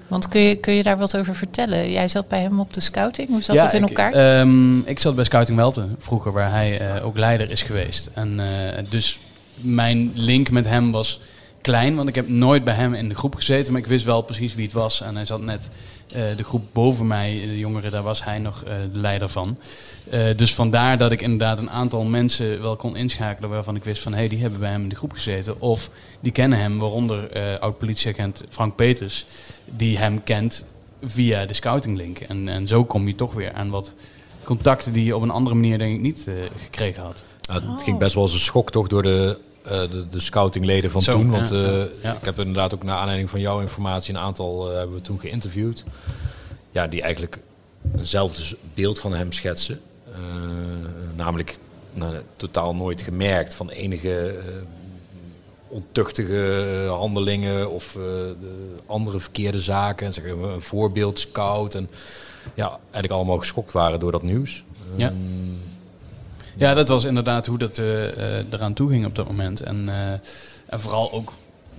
Want 0.08 0.28
kun 0.28 0.40
je, 0.40 0.56
kun 0.56 0.74
je 0.74 0.82
daar 0.82 0.98
wat 0.98 1.16
over 1.16 1.34
vertellen? 1.34 1.90
Jij 1.90 2.08
zat 2.08 2.28
bij 2.28 2.40
hem 2.40 2.60
op 2.60 2.72
de 2.72 2.80
scouting. 2.80 3.28
Hoe 3.28 3.42
zat 3.42 3.56
ja, 3.56 3.64
het 3.64 3.72
in 3.72 3.82
ik, 3.82 3.88
elkaar? 3.88 4.12
ehm, 4.12 4.78
ik 4.78 4.98
zat 4.98 5.14
bij 5.14 5.24
Scouting 5.24 5.56
Welte 5.58 5.88
vroeger, 5.98 6.32
waar 6.32 6.50
hij 6.50 6.78
eh, 6.78 7.06
ook 7.06 7.18
leider 7.18 7.50
is 7.50 7.62
geweest. 7.62 8.10
En 8.14 8.40
eh, 8.40 8.84
dus 8.88 9.18
mijn 9.54 10.10
link 10.14 10.50
met 10.50 10.66
hem 10.66 10.90
was 10.92 11.20
klein, 11.60 11.96
want 11.96 12.08
ik 12.08 12.14
heb 12.14 12.28
nooit 12.28 12.64
bij 12.64 12.74
hem 12.74 12.94
in 12.94 13.08
de 13.08 13.14
groep 13.14 13.34
gezeten, 13.34 13.72
maar 13.72 13.80
ik 13.80 13.86
wist 13.86 14.04
wel 14.04 14.22
precies 14.22 14.54
wie 14.54 14.64
het 14.64 14.72
was. 14.72 15.00
En 15.00 15.14
hij 15.14 15.24
zat 15.24 15.40
net 15.40 15.70
eh, 16.12 16.22
de 16.36 16.44
groep 16.44 16.64
boven 16.72 17.06
mij, 17.06 17.40
de 17.46 17.58
jongeren, 17.58 17.90
daar 17.90 18.02
was 18.02 18.24
hij 18.24 18.38
nog 18.38 18.62
eh, 18.64 18.74
de 18.92 18.98
leider 18.98 19.28
van. 19.28 19.58
Eh, 20.10 20.20
dus 20.36 20.54
vandaar 20.54 20.98
dat 20.98 21.12
ik 21.12 21.22
inderdaad 21.22 21.58
een 21.58 21.70
aantal 21.70 22.04
mensen 22.04 22.62
wel 22.62 22.76
kon 22.76 22.96
inschakelen 22.96 23.50
waarvan 23.50 23.76
ik 23.76 23.84
wist 23.84 24.02
van 24.02 24.12
hé, 24.12 24.18
hey, 24.18 24.28
die 24.28 24.40
hebben 24.40 24.60
bij 24.60 24.70
hem 24.70 24.82
in 24.82 24.88
de 24.88 24.96
groep 24.96 25.12
gezeten. 25.12 25.60
Of 25.60 25.90
die 26.20 26.32
kennen 26.32 26.58
hem, 26.58 26.78
waaronder 26.78 27.30
eh, 27.30 27.58
oud-politieagent 27.60 28.44
Frank 28.48 28.76
Peters, 28.76 29.26
die 29.64 29.98
hem 29.98 30.22
kent 30.22 30.64
via 31.04 31.46
de 31.46 31.54
scoutinglink. 31.54 32.18
En, 32.18 32.48
en 32.48 32.66
zo 32.68 32.84
kom 32.84 33.06
je 33.06 33.14
toch 33.14 33.32
weer 33.32 33.52
aan 33.52 33.70
wat 33.70 33.94
contacten 34.44 34.92
die 34.92 35.04
je 35.04 35.16
op 35.16 35.22
een 35.22 35.30
andere 35.30 35.56
manier 35.56 35.78
denk 35.78 35.94
ik 35.94 36.00
niet 36.00 36.24
eh, 36.26 36.34
gekregen 36.64 37.02
had. 37.02 37.22
Het 37.52 37.62
Oh. 37.62 37.78
ging 37.78 37.98
best 37.98 38.14
wel 38.14 38.22
als 38.22 38.32
een 38.32 38.38
schok 38.38 38.70
toch 38.70 38.88
door 38.88 39.02
de, 39.02 39.38
eh, 39.38 39.44
de, 39.70 40.06
de 40.10 40.20
scoutingleden 40.20 40.90
van 40.90 41.02
Zo, 41.02 41.12
toen. 41.12 41.30
Want 41.30 41.50
eh, 41.50 41.82
ik 41.82 42.24
heb 42.24 42.38
inderdaad 42.38 42.74
ook 42.74 42.82
naar 42.82 42.96
aanleiding 42.96 43.30
van 43.30 43.40
jouw 43.40 43.60
informatie 43.60 44.14
een 44.14 44.20
aantal 44.20 44.70
eh, 44.70 44.76
hebben 44.76 44.96
we 44.96 45.02
toen 45.02 45.20
geïnterviewd. 45.20 45.84
Ja, 46.70 46.86
die 46.86 47.02
eigenlijk 47.02 47.38
eenzelfde 47.98 48.56
beeld 48.74 48.98
van 48.98 49.14
hem 49.14 49.32
schetsen. 49.32 49.80
Eh, 50.12 50.20
namelijk 51.16 51.58
nou, 51.92 52.14
totaal 52.36 52.74
nooit 52.74 53.00
gemerkt 53.00 53.54
van 53.54 53.70
enige 53.70 54.26
eh, 54.26 54.44
ontuchtige 55.68 56.66
eh, 56.84 56.90
handelingen 56.90 57.70
of 57.70 57.96
eh, 57.96 58.02
de 58.40 58.74
andere 58.86 59.20
verkeerde 59.20 59.60
zaken. 59.60 60.06
En 60.06 60.12
zeggen 60.12 60.40
we 60.40 60.48
een 60.48 60.62
voorbeeld 60.62 61.18
scout. 61.20 61.74
En 61.74 61.88
ja, 62.54 62.78
eigenlijk 62.82 63.12
allemaal 63.12 63.38
geschokt 63.38 63.72
waren 63.72 64.00
door 64.00 64.12
dat 64.12 64.22
nieuws. 64.22 64.64
Ja. 64.96 65.08
Ehm, 65.08 65.16
Ja, 66.60 66.74
dat 66.74 66.88
was 66.88 67.04
inderdaad 67.04 67.46
hoe 67.46 67.58
dat 67.58 67.78
eh, 67.78 68.38
eh, 68.38 68.44
eraan 68.50 68.72
toe 68.72 68.88
ging 68.88 69.06
op 69.06 69.14
dat 69.14 69.26
moment. 69.26 69.60
En, 69.60 69.88
eh, 69.88 70.12
en 70.66 70.80
vooral 70.80 71.12
ook, 71.12 71.32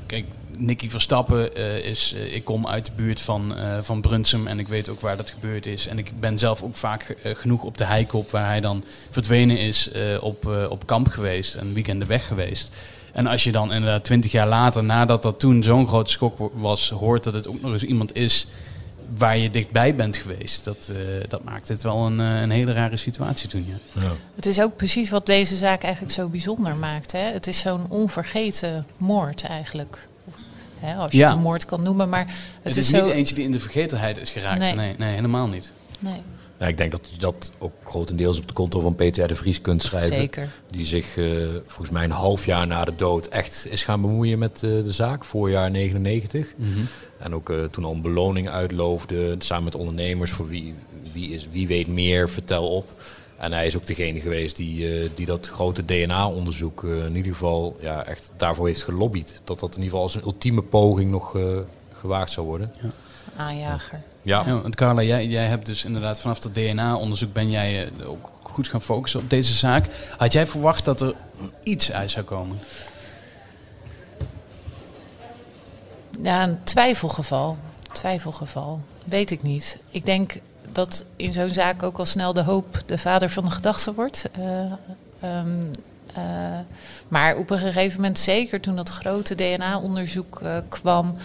kijk, 0.06 0.26
Nicky 0.58 0.90
Verstappen 0.90 1.56
is, 1.84 2.16
ik 2.32 2.44
kom 2.44 2.68
uit 2.68 2.86
de 2.86 2.92
buurt 2.96 3.22
van, 3.22 3.58
eh, 3.58 3.78
van 3.82 4.02
Brunsum 4.02 4.48
en 4.48 4.60
ik 4.60 4.68
weet 4.68 4.90
ook 4.90 5.00
waar 5.00 5.18
dat 5.18 5.30
gebeurd 5.30 5.66
is. 5.66 5.88
En 5.88 5.98
ik 5.98 6.20
ben 6.20 6.40
zelf 6.40 6.62
ook 6.62 6.76
vaak 6.76 7.16
genoeg 7.24 7.64
op 7.64 7.78
de 7.78 7.86
heikop 7.86 8.32
waar 8.32 8.46
hij 8.46 8.62
dan 8.62 8.84
verdwenen 9.10 9.58
is 9.58 9.92
op, 10.20 10.68
op 10.70 10.86
kamp 10.86 11.08
geweest 11.08 11.56
en 11.56 11.74
weekenden 11.74 12.08
weg 12.08 12.28
geweest. 12.28 12.70
En 13.12 13.28
als 13.28 13.44
je 13.44 13.52
dan 13.52 13.74
inderdaad 13.74 14.04
twintig 14.04 14.32
jaar 14.32 14.48
later, 14.48 14.84
nadat 14.84 15.24
dat 15.24 15.40
toen 15.40 15.64
zo'n 15.64 15.88
grote 15.88 16.12
schok 16.12 16.52
was, 16.54 16.90
hoort 16.90 17.24
dat 17.24 17.34
het 17.34 17.48
ook 17.48 17.62
nog 17.62 17.74
eens 17.74 17.84
iemand 17.84 18.16
is 18.16 18.48
waar 19.18 19.38
je 19.38 19.50
dichtbij 19.50 19.96
bent 19.96 20.18
geweest. 20.18 20.64
Dat, 20.64 20.90
eh, 20.92 20.96
dat 21.28 21.44
maakt 21.44 21.68
het 21.68 21.82
wel 21.82 22.06
een, 22.06 22.20
eh, 22.20 22.42
een 22.42 22.50
hele 22.52 22.74
rare 22.74 22.98
situatie 22.98 23.50
toen, 23.50 23.66
ja. 23.68 24.02
ja. 24.02 24.12
Het 24.36 24.46
is 24.46 24.62
ook 24.62 24.76
precies 24.76 25.10
wat 25.10 25.26
deze 25.26 25.58
zaak 25.58 25.84
eigenlijk 25.84 26.14
zo 26.14 26.28
bijzonder 26.28 26.76
maakt. 26.76 27.12
Hè? 27.12 27.20
Het 27.32 27.48
is 27.48 27.60
zo'n 27.60 27.86
onvergeten 27.90 28.86
moord 28.98 29.44
eigenlijk. 29.44 30.08
Hè, 30.80 30.96
als 30.96 31.12
je 31.12 31.18
Ja. 31.18 31.28
het 31.28 31.36
een 31.36 31.42
moord 31.42 31.66
kan 31.66 31.82
noemen. 31.84 32.10
Maar 32.10 32.26
het, 32.26 32.36
Het, 32.62 32.78
is, 32.78 32.92
is, 32.92 32.98
zo... 33.00 33.06
niet 33.06 33.14
eentje 33.14 33.36
die 33.36 33.44
in 33.44 33.52
de 33.52 33.60
vergetenheid 33.60 34.18
is 34.18 34.30
geraakt. 34.30 34.60
Nee, 34.60 34.74
Nee. 34.76 34.96
nee, 34.98 35.14
helemaal 35.16 35.48
niet. 35.48 35.72
Nee, 36.00 36.22
Ja, 36.62 36.68
ik 36.68 36.78
denk 36.78 36.92
dat 36.92 37.08
je 37.12 37.18
dat 37.18 37.52
ook 37.60 37.72
grotendeels 37.84 38.40
op 38.40 38.48
de 38.48 38.54
konto 38.54 38.80
van 38.80 38.96
Peter 38.96 39.28
de 39.28 39.36
Vries 39.36 39.62
kunt 39.62 39.84
schrijven. 39.84 40.16
zeker. 40.16 40.50
Die 40.72 40.86
zich 40.86 41.18
eh, 41.18 41.26
volgens 41.66 41.90
mij 41.90 42.04
een 42.04 42.12
half 42.12 42.46
jaar 42.46 42.68
na 42.68 42.86
de 42.86 42.96
dood 42.96 43.28
echt 43.28 43.68
is 43.70 43.84
gaan 43.84 44.02
bemoeien 44.02 44.40
met 44.40 44.54
eh, 44.56 44.62
de 44.62 44.92
zaak, 44.92 45.26
voorjaar 45.26 45.72
99. 45.72 46.54
En 47.18 47.36
ook 47.36 47.50
eh, 47.50 47.64
toen 47.64 47.84
al 47.84 47.94
een 47.94 48.02
beloning 48.02 48.50
uitloofde, 48.50 49.36
samen 49.40 49.64
met 49.64 49.76
ondernemers 49.76 50.32
voor 50.32 50.48
wie, 50.48 50.76
wie, 51.14 51.30
is, 51.30 51.48
wie 51.52 51.68
weet 51.68 51.88
meer, 51.88 52.30
vertel 52.30 52.70
op. 52.70 52.88
En 53.42 53.52
hij 53.52 53.66
is 53.66 53.76
ook 53.76 53.86
degene 53.86 54.20
geweest 54.20 54.58
die, 54.58 54.88
eh, 54.88 55.10
die 55.16 55.26
dat 55.26 55.48
grote 55.48 55.86
DNA-onderzoek 55.86 56.84
in 56.84 57.16
ieder 57.16 57.32
geval 57.32 57.78
ja, 57.80 58.06
echt 58.06 58.32
daarvoor 58.38 58.68
heeft 58.68 58.84
gelobbyd. 58.84 59.42
Dat 59.44 59.60
dat 59.60 59.70
in 59.70 59.84
ieder 59.84 59.90
geval 59.90 60.02
als 60.02 60.16
een 60.16 60.26
ultieme 60.26 60.62
poging 60.62 61.12
nog 61.12 61.36
eh, 61.36 61.60
gewaagd 61.94 62.32
zou 62.32 62.46
worden. 62.46 62.72
Aanjager. 63.36 64.00
Ja, 64.22 64.44
Ja, 64.46 64.62
want 64.62 64.76
Carla, 64.76 65.02
jij, 65.02 65.28
jij 65.28 65.46
hebt 65.46 65.66
dus 65.66 65.86
inderdaad 65.86 66.20
vanaf 66.20 66.40
dat 66.40 66.56
DNA-onderzoek 66.56 67.34
ben 67.34 67.50
jij 67.50 67.86
eh, 67.86 68.10
ook 68.10 68.30
goed 68.42 68.68
gaan 68.68 68.82
focussen 68.82 69.20
op 69.20 69.30
deze 69.30 69.54
zaak. 69.54 69.86
Had 70.18 70.34
jij 70.34 70.48
verwacht 70.48 70.86
dat 70.86 71.02
er 71.02 71.14
iets 71.64 71.92
uit 71.92 72.12
zou 72.12 72.26
komen? 72.26 72.60
Ja, 76.22 76.44
een 76.44 76.64
twijfelgeval. 76.64 77.58
Twijfelgeval. 77.92 78.82
Weet 79.04 79.32
ik 79.32 79.44
niet. 79.44 79.78
Ik 79.92 80.06
denk 80.06 80.34
dat 80.72 81.06
in 81.16 81.34
zo'n 81.34 81.50
zaak 81.50 81.84
ook 81.84 81.98
al 81.98 82.06
snel 82.06 82.34
de 82.34 82.44
hoop 82.44 82.82
de 82.86 82.98
vader 82.98 83.30
van 83.30 83.46
de 83.46 83.52
gedachte 83.52 83.94
wordt. 83.94 84.30
Eh, 84.32 84.62
ehm, 85.20 85.66
eh, 86.14 86.24
maar 87.08 87.36
op 87.36 87.50
een 87.50 87.58
gegeven 87.58 88.02
moment, 88.02 88.20
zeker 88.20 88.62
toen 88.62 88.76
dat 88.76 88.90
grote 88.90 89.36
DNA-onderzoek 89.36 90.42
eh, 90.42 90.58
kwam, 90.70 91.16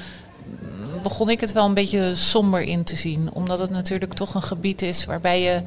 begon 1.02 1.30
ik 1.30 1.40
het 1.40 1.52
wel 1.52 1.64
een 1.64 1.74
beetje 1.74 2.14
somber 2.14 2.62
in 2.62 2.84
te 2.84 2.96
zien. 2.96 3.30
Omdat 3.32 3.58
het 3.58 3.70
natuurlijk 3.70 4.12
toch 4.12 4.34
een 4.34 4.42
gebied 4.42 4.82
is 4.82 5.04
waarbij 5.04 5.42
je 5.42 5.62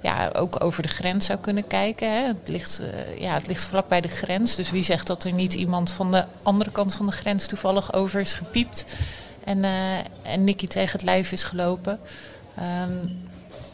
ja, 0.00 0.30
ook 0.32 0.64
over 0.64 0.82
de 0.82 0.88
grens 0.88 1.26
zou 1.26 1.38
kunnen 1.38 1.66
kijken. 1.66 2.12
Hè. 2.12 2.26
Het, 2.26 2.48
ligt, 2.48 2.80
eh, 2.80 3.20
ja, 3.20 3.34
het 3.34 3.46
ligt 3.46 3.64
vlak 3.64 3.88
bij 3.88 4.00
de 4.00 4.08
grens. 4.08 4.54
Dus 4.54 4.70
wie 4.70 4.84
zegt 4.84 5.06
dat 5.06 5.24
er 5.24 5.32
niet 5.32 5.54
iemand 5.54 5.92
van 5.92 6.10
de 6.10 6.24
andere 6.42 6.70
kant 6.70 6.94
van 6.94 7.06
de 7.06 7.12
grens 7.12 7.46
toevallig 7.46 7.92
over 7.92 8.20
is 8.20 8.32
gepiept 8.32 8.84
en, 9.44 9.64
eh 9.64 9.98
en 10.22 10.44
Nicky 10.44 10.66
tegen 10.66 10.92
het 10.92 11.02
lijf 11.02 11.32
is 11.32 11.44
gelopen. 11.44 11.98
Ehm, 12.56 13.06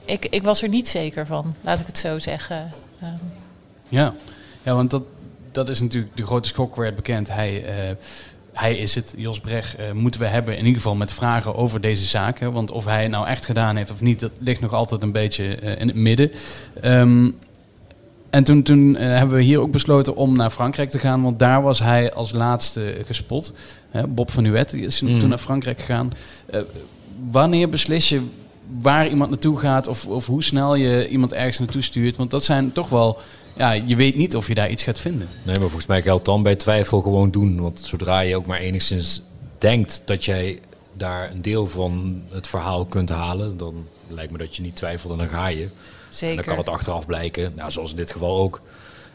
ik, 0.05 0.27
ik 0.27 0.43
was 0.43 0.63
er 0.63 0.69
niet 0.69 0.89
zeker 0.89 1.27
van, 1.27 1.57
laat 1.63 1.81
ik 1.81 1.87
het 1.87 1.99
zo 1.99 2.19
zeggen. 2.19 2.71
Ehm, 3.01 3.15
Ja, 3.89 4.15
ja 4.63 4.75
want 4.75 4.91
dat, 4.91 5.03
dat 5.53 5.69
is 5.69 5.81
natuurlijk 5.81 6.17
de 6.17 6.27
grote 6.27 6.49
schok 6.49 6.77
werd 6.77 6.97
bekend. 6.97 7.29
Hij, 7.29 7.65
eh, 7.65 7.97
hij 8.57 8.77
is 8.77 8.95
het, 8.95 9.15
Jos 9.17 9.41
Brecht, 9.41 9.75
eh, 9.75 9.93
moeten 9.93 10.21
we 10.21 10.27
hebben 10.27 10.53
in 10.53 10.65
ieder 10.65 10.75
geval 10.81 10.95
met 10.95 11.13
vragen 11.13 11.55
over 11.57 11.81
deze 11.81 12.05
zaken. 12.05 12.53
Want 12.53 12.71
of 12.71 12.85
hij 12.85 13.03
het 13.03 13.11
nou 13.11 13.27
echt 13.27 13.45
gedaan 13.45 13.77
heeft 13.77 13.91
of 13.91 14.01
niet, 14.01 14.21
dat 14.21 14.31
ligt 14.39 14.61
nog 14.61 14.73
altijd 14.73 15.03
een 15.03 15.13
beetje 15.13 15.57
eh, 15.57 15.81
in 15.81 15.87
het 15.87 15.97
midden. 15.97 16.33
Ehm, 16.81 17.31
en 18.31 18.45
toen, 18.45 18.63
toen 18.63 18.97
eh, 18.97 19.09
hebben 19.19 19.37
we 19.37 19.43
hier 19.43 19.59
ook 19.61 19.71
besloten 19.71 20.17
om 20.17 20.37
naar 20.37 20.51
Frankrijk 20.51 20.91
te 20.91 20.99
gaan, 20.99 21.23
want 21.23 21.39
daar 21.39 21.63
was 21.63 21.79
hij 21.79 22.13
als 22.13 22.33
laatste 22.33 22.95
gespot. 23.07 23.53
Hè, 23.91 24.07
Bob 24.07 24.31
van 24.31 24.43
Nuet 24.43 24.75
is 24.75 25.01
Mm. 25.01 25.19
toen 25.19 25.29
naar 25.29 25.39
Frankrijk 25.39 25.79
gegaan. 25.81 26.13
Wanneer 27.31 27.69
beslis 27.69 28.09
je 28.09 28.23
waar 28.81 29.09
iemand 29.09 29.31
naartoe 29.31 29.59
gaat 29.59 29.87
of, 29.87 30.07
of 30.07 30.27
hoe 30.27 30.43
snel 30.43 30.75
je 30.75 31.09
iemand 31.09 31.33
ergens 31.33 31.59
naartoe 31.59 31.83
stuurt? 31.83 32.17
Want 32.17 32.31
dat 32.31 32.45
zijn 32.45 32.73
toch 32.73 32.89
wel, 32.89 33.19
ja, 33.57 33.73
je 33.73 33.97
weet 33.97 34.17
niet 34.17 34.37
of 34.37 34.49
je 34.49 34.55
daar 34.55 34.71
iets 34.71 34.83
gaat 34.83 34.99
vinden. 34.99 35.29
Nee, 35.43 35.55
maar 35.55 35.65
volgens 35.65 35.87
mij 35.87 36.03
geldt 36.03 36.25
dan 36.25 36.43
bij 36.43 36.57
twijfel 36.57 37.01
gewoon 37.01 37.31
doen. 37.31 37.61
Want 37.61 37.81
zodra 37.81 38.21
je 38.21 38.37
ook 38.37 38.47
maar 38.47 38.59
enigszins 38.59 39.23
denkt 39.59 40.03
dat 40.05 40.25
jij 40.25 40.61
daar 40.93 41.31
een 41.31 41.43
deel 41.43 41.67
van 41.67 42.23
het 42.29 42.47
verhaal 42.49 42.85
kunt 42.85 43.09
halen, 43.09 43.57
dan 43.57 43.87
lijkt 44.09 44.33
me 44.33 44.39
dat 44.39 44.57
je 44.57 44.63
niet 44.63 44.77
twijfelt 44.77 45.13
en 45.13 45.19
dan 45.19 45.29
ga 45.29 45.47
je. 45.47 45.63
En 45.63 45.71
dan 46.09 46.29
zeker. 46.29 46.45
kan 46.45 46.59
het 46.59 46.69
achteraf 46.69 47.07
blijken, 47.07 47.53
nou, 47.57 47.71
zoals 47.71 47.91
in 47.91 47.97
dit 47.97 48.11
geval 48.11 48.39
ook. 48.39 48.61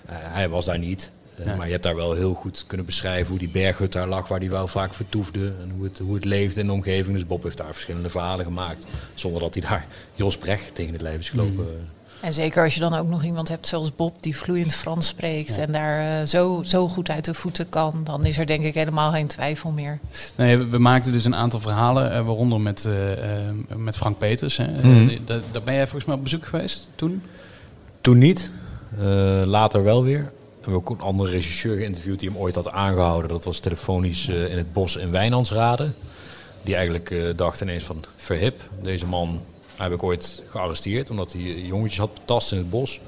eh, 0.05 0.15
hij 0.19 0.50
was 0.50 0.65
daar 0.65 0.79
niet. 0.79 1.12
Eh, 1.38 1.45
Ja. 1.45 1.55
Maar 1.55 1.65
je 1.65 1.71
hebt 1.71 1.83
daar 1.83 1.95
wel 1.95 2.13
heel 2.13 2.33
goed 2.33 2.63
kunnen 2.67 2.86
beschrijven 2.86 3.27
hoe 3.29 3.39
die 3.39 3.50
berghut 3.50 3.91
daar 3.91 4.07
lag, 4.07 4.27
waar 4.27 4.39
die 4.39 4.50
wel 4.50 4.67
vaak 4.67 4.93
vertoefde. 4.93 5.53
En 5.62 5.71
hoe 5.75 5.83
het, 5.83 5.98
hoe 5.98 6.15
het 6.15 6.25
leefde 6.25 6.60
in 6.60 6.65
de 6.67 6.71
omgeving. 6.74 7.15
Dus 7.15 7.25
Bob 7.27 7.43
heeft 7.43 7.57
daar 7.57 7.74
verschillende 7.74 8.10
verhalen 8.10 8.45
gemaakt. 8.45 8.86
Zonder 9.13 9.41
dat 9.41 9.53
hij 9.53 9.63
daar 9.69 9.86
Jos 10.15 10.38
Brecht 10.38 10.75
tegen 10.75 10.93
het 10.93 11.01
lijf 11.01 11.19
is 11.19 11.29
gelopen. 11.29 11.88
En 12.21 12.33
zeker 12.33 12.63
als 12.63 12.73
je 12.73 12.79
dan 12.79 12.93
ook 12.93 13.07
nog 13.07 13.23
iemand 13.23 13.47
hebt 13.47 13.67
zoals 13.67 13.95
Bob, 13.95 14.15
die 14.19 14.37
vloeiend 14.37 14.75
Frans 14.75 15.07
spreekt 15.07 15.55
Ja. 15.55 15.61
en 15.61 15.71
daar 15.71 16.19
eh, 16.21 16.27
zo, 16.27 16.61
zo 16.65 16.87
goed 16.87 17.09
uit 17.09 17.25
de 17.25 17.33
voeten 17.33 17.69
kan, 17.69 18.01
dan 18.03 18.25
is 18.25 18.37
er 18.37 18.45
denk 18.45 18.63
ik 18.63 18.73
helemaal 18.73 19.11
geen 19.11 19.27
twijfel 19.27 19.71
meer. 19.71 19.99
Nee, 20.35 20.57
we, 20.57 20.77
maakten 20.77 21.11
dus 21.11 21.25
een 21.25 21.35
aantal 21.35 21.59
verhalen, 21.59 22.11
eh, 22.11 22.25
waaronder 22.25 22.61
met, 22.61 22.85
eh, 22.85 22.93
met 23.75 23.97
Frank 23.97 24.17
Peters. 24.17 24.57
Hè. 24.57 24.67
Mhm. 24.71 25.17
Daar, 25.25 25.41
daar 25.51 25.61
ben 25.63 25.73
jij 25.73 25.83
volgens 25.83 26.05
mij 26.05 26.15
op 26.15 26.23
bezoek 26.23 26.45
geweest 26.45 26.89
toen? 26.95 27.23
Toen 28.01 28.17
niet. 28.17 28.51
Eh, 28.99 29.41
later 29.45 29.83
wel 29.83 30.03
weer. 30.03 30.19
We 30.19 30.67
hebben 30.71 30.81
ook 30.81 30.89
een 30.89 31.05
andere 31.05 31.29
regisseur 31.29 31.77
geïnterviewd 31.77 32.19
die 32.19 32.29
hem 32.29 32.37
ooit 32.37 32.55
had 32.55 32.71
aangehouden. 32.71 33.29
Dat 33.29 33.43
was 33.43 33.59
telefonisch 33.59 34.27
eh, 34.29 34.51
in 34.51 34.57
het 34.57 34.73
bos 34.73 34.95
in 34.95 35.11
Wijnandsrade. 35.11 35.89
Die 36.63 36.75
eigenlijk 36.75 37.11
eh, 37.11 37.23
dacht 37.35 37.61
ineens 37.61 37.83
van 37.83 38.03
verhip. 38.15 38.69
Deze 38.81 39.05
man 39.05 39.41
heb 39.75 39.91
ik 39.91 40.03
ooit 40.03 40.43
gearresteerd 40.47 41.09
omdat 41.09 41.33
hij 41.33 41.41
jongetjes 41.41 41.99
had 41.99 42.13
betast 42.13 42.51
in 42.51 42.57
het 42.57 42.69
bos. 42.69 42.99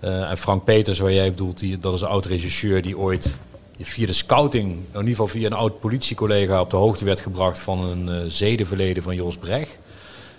Eh, 0.00 0.30
en 0.30 0.38
Frank 0.38 0.64
Peters, 0.64 0.98
waar 0.98 1.12
jij 1.12 1.30
bedoelt, 1.30 1.58
die, 1.58 1.78
dat 1.78 1.94
is 1.94 2.00
een 2.00 2.06
oud 2.06 2.26
regisseur 2.26 2.82
die 2.82 2.98
ooit 2.98 3.38
via 3.80 4.06
de 4.06 4.12
scouting, 4.12 4.66
in 4.70 4.98
ieder 4.98 5.08
geval 5.08 5.26
via 5.26 5.46
een 5.46 5.52
oud 5.52 5.80
politiecollega, 5.80 6.60
op 6.60 6.70
de 6.70 6.76
hoogte 6.76 7.04
werd 7.04 7.20
gebracht 7.20 7.58
van 7.58 7.84
een 7.84 8.08
eh, 8.08 8.30
zedenverleden 8.30 9.02
van 9.02 9.14
Jos 9.14 9.36
Brecht. 9.36 9.78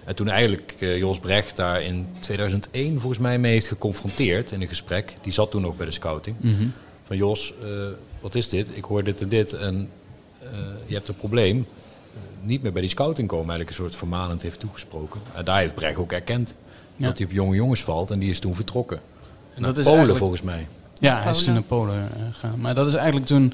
En 0.04 0.16
toen 0.16 0.30
eigenlijk 0.30 0.76
eh, 0.80 0.98
Jos 0.98 1.20
Brecht 1.20 1.56
daar 1.56 1.82
in 1.84 2.08
2001 2.20 3.00
volgens 3.00 3.22
mij 3.22 3.40
mee 3.40 3.52
heeft 3.52 3.68
geconfronteerd 3.68 4.52
in 4.52 4.62
een 4.62 4.68
gesprek. 4.68 5.16
Die 5.22 5.34
zat 5.34 5.52
toen 5.52 5.62
nog 5.62 5.78
bij 5.78 5.86
de 5.86 5.92
scouting. 5.92 6.36
Van 7.04 7.18
Jos, 7.18 7.54
wat 8.22 8.36
is 8.36 8.50
dit? 8.50 8.70
Ik 8.74 8.84
hoor 8.84 9.04
dit 9.04 9.22
en 9.22 9.30
dit 9.30 9.54
en 9.54 9.90
je 10.86 10.94
hebt 10.94 11.08
een 11.08 11.16
probleem. 11.16 11.66
Niet 12.42 12.62
meer 12.62 12.72
bij 12.72 12.82
die 12.82 12.90
scouting 12.90 13.28
komen, 13.28 13.46
eigenlijk 13.50 13.70
een 13.78 13.84
soort 13.86 13.96
vermanend 13.96 14.42
heeft 14.42 14.60
toegesproken. 14.60 15.22
En 15.36 15.46
daar 15.46 15.60
heeft 15.60 15.76
Brecht 15.76 15.98
ook 15.98 16.12
erkend 16.12 16.56
Ja. 16.96 17.06
dat 17.08 17.18
hij 17.18 17.28
op 17.28 17.32
jonge 17.34 17.56
jongens 17.56 17.84
valt 17.84 18.12
en 18.12 18.20
die 18.20 18.30
is 18.30 18.40
toen 18.40 18.56
vertrokken. 18.56 18.98
En 19.54 19.62
Naar 19.62 19.70
dat 19.70 19.78
is 19.78 19.84
Polen 19.84 19.90
eigenlijk- 20.00 20.20
volgens 20.20 20.42
mij. 20.42 20.68
Ja, 21.00 21.22
hij 21.22 21.32
is 21.32 21.44
toen 21.44 21.54
naar 21.54 21.62
Polen 21.62 21.96
eh, 22.16 22.22
gegaan. 22.34 22.60
Maar 22.60 22.76
dat 22.76 22.88
is 22.88 22.94
eigenlijk 22.94 23.26
toen 23.26 23.54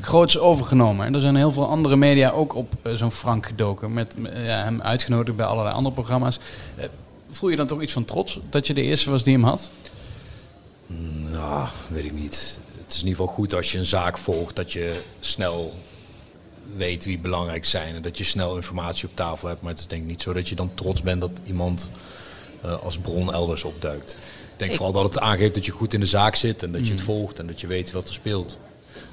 groots 0.00 0.38
overgenomen. 0.38 1.06
En 1.06 1.14
er 1.14 1.20
zijn 1.20 1.36
heel 1.36 1.52
veel 1.52 1.68
andere 1.68 1.96
media 1.96 2.30
ook 2.30 2.54
op 2.54 2.72
eh, 2.82 2.92
zo'n 2.92 3.10
Frank 3.12 3.46
gedoken. 3.46 3.92
Met 3.92 4.16
ja, 4.22 4.62
hem 4.64 4.80
uitgenodigd 4.82 5.36
bij 5.36 5.46
allerlei 5.46 5.74
andere 5.74 5.94
programma's. 5.94 6.38
Eh, 6.76 6.84
voel 7.30 7.50
je 7.50 7.56
dan 7.56 7.66
toch 7.66 7.82
iets 7.82 7.92
van 7.92 8.04
trots 8.04 8.38
dat 8.50 8.66
je 8.66 8.74
de 8.74 8.82
eerste 8.82 9.10
was 9.10 9.22
die 9.22 9.34
hem 9.34 9.44
had? 9.44 9.70
Nou, 11.30 11.68
weet 11.88 12.04
ik 12.04 12.12
niet. 12.12 12.60
Het 12.84 12.92
is 12.94 13.00
in 13.02 13.06
ieder 13.08 13.20
geval 13.20 13.34
goed 13.34 13.54
als 13.54 13.72
je 13.72 13.78
een 13.78 13.84
zaak 13.84 14.18
volgt, 14.18 14.56
dat 14.56 14.72
je 14.72 15.00
snel 15.20 15.74
weet 16.76 17.04
wie 17.04 17.18
belangrijk 17.18 17.64
zijn 17.64 17.94
en 17.94 18.02
dat 18.02 18.18
je 18.18 18.24
snel 18.24 18.56
informatie 18.56 19.08
op 19.08 19.16
tafel 19.16 19.48
hebt. 19.48 19.60
Maar 19.62 19.70
het 19.70 19.80
is 19.80 19.86
denk 19.86 20.02
ik 20.02 20.08
niet 20.08 20.22
zo 20.22 20.32
dat 20.32 20.48
je 20.48 20.54
dan 20.54 20.70
trots 20.74 21.02
bent 21.02 21.20
dat 21.20 21.30
iemand 21.44 21.90
eh, 22.62 22.80
als 22.82 22.98
bron 22.98 23.32
elders 23.32 23.64
opduikt. 23.64 24.10
Ik 24.10 24.18
denk 24.56 24.70
Ik- 24.70 24.76
vooral 24.76 24.94
dat 25.02 25.14
het 25.14 25.18
aangeeft 25.22 25.54
dat 25.54 25.66
je 25.66 25.72
goed 25.72 25.92
in 25.94 26.00
de 26.00 26.06
zaak 26.06 26.34
zit 26.34 26.62
en 26.62 26.72
dat 26.72 26.86
je 26.86 26.92
het 26.92 27.02
volgt 27.02 27.38
en 27.38 27.46
dat 27.46 27.60
je 27.60 27.66
weet 27.66 27.90
wat 27.92 28.08
er 28.08 28.14
speelt. 28.14 28.56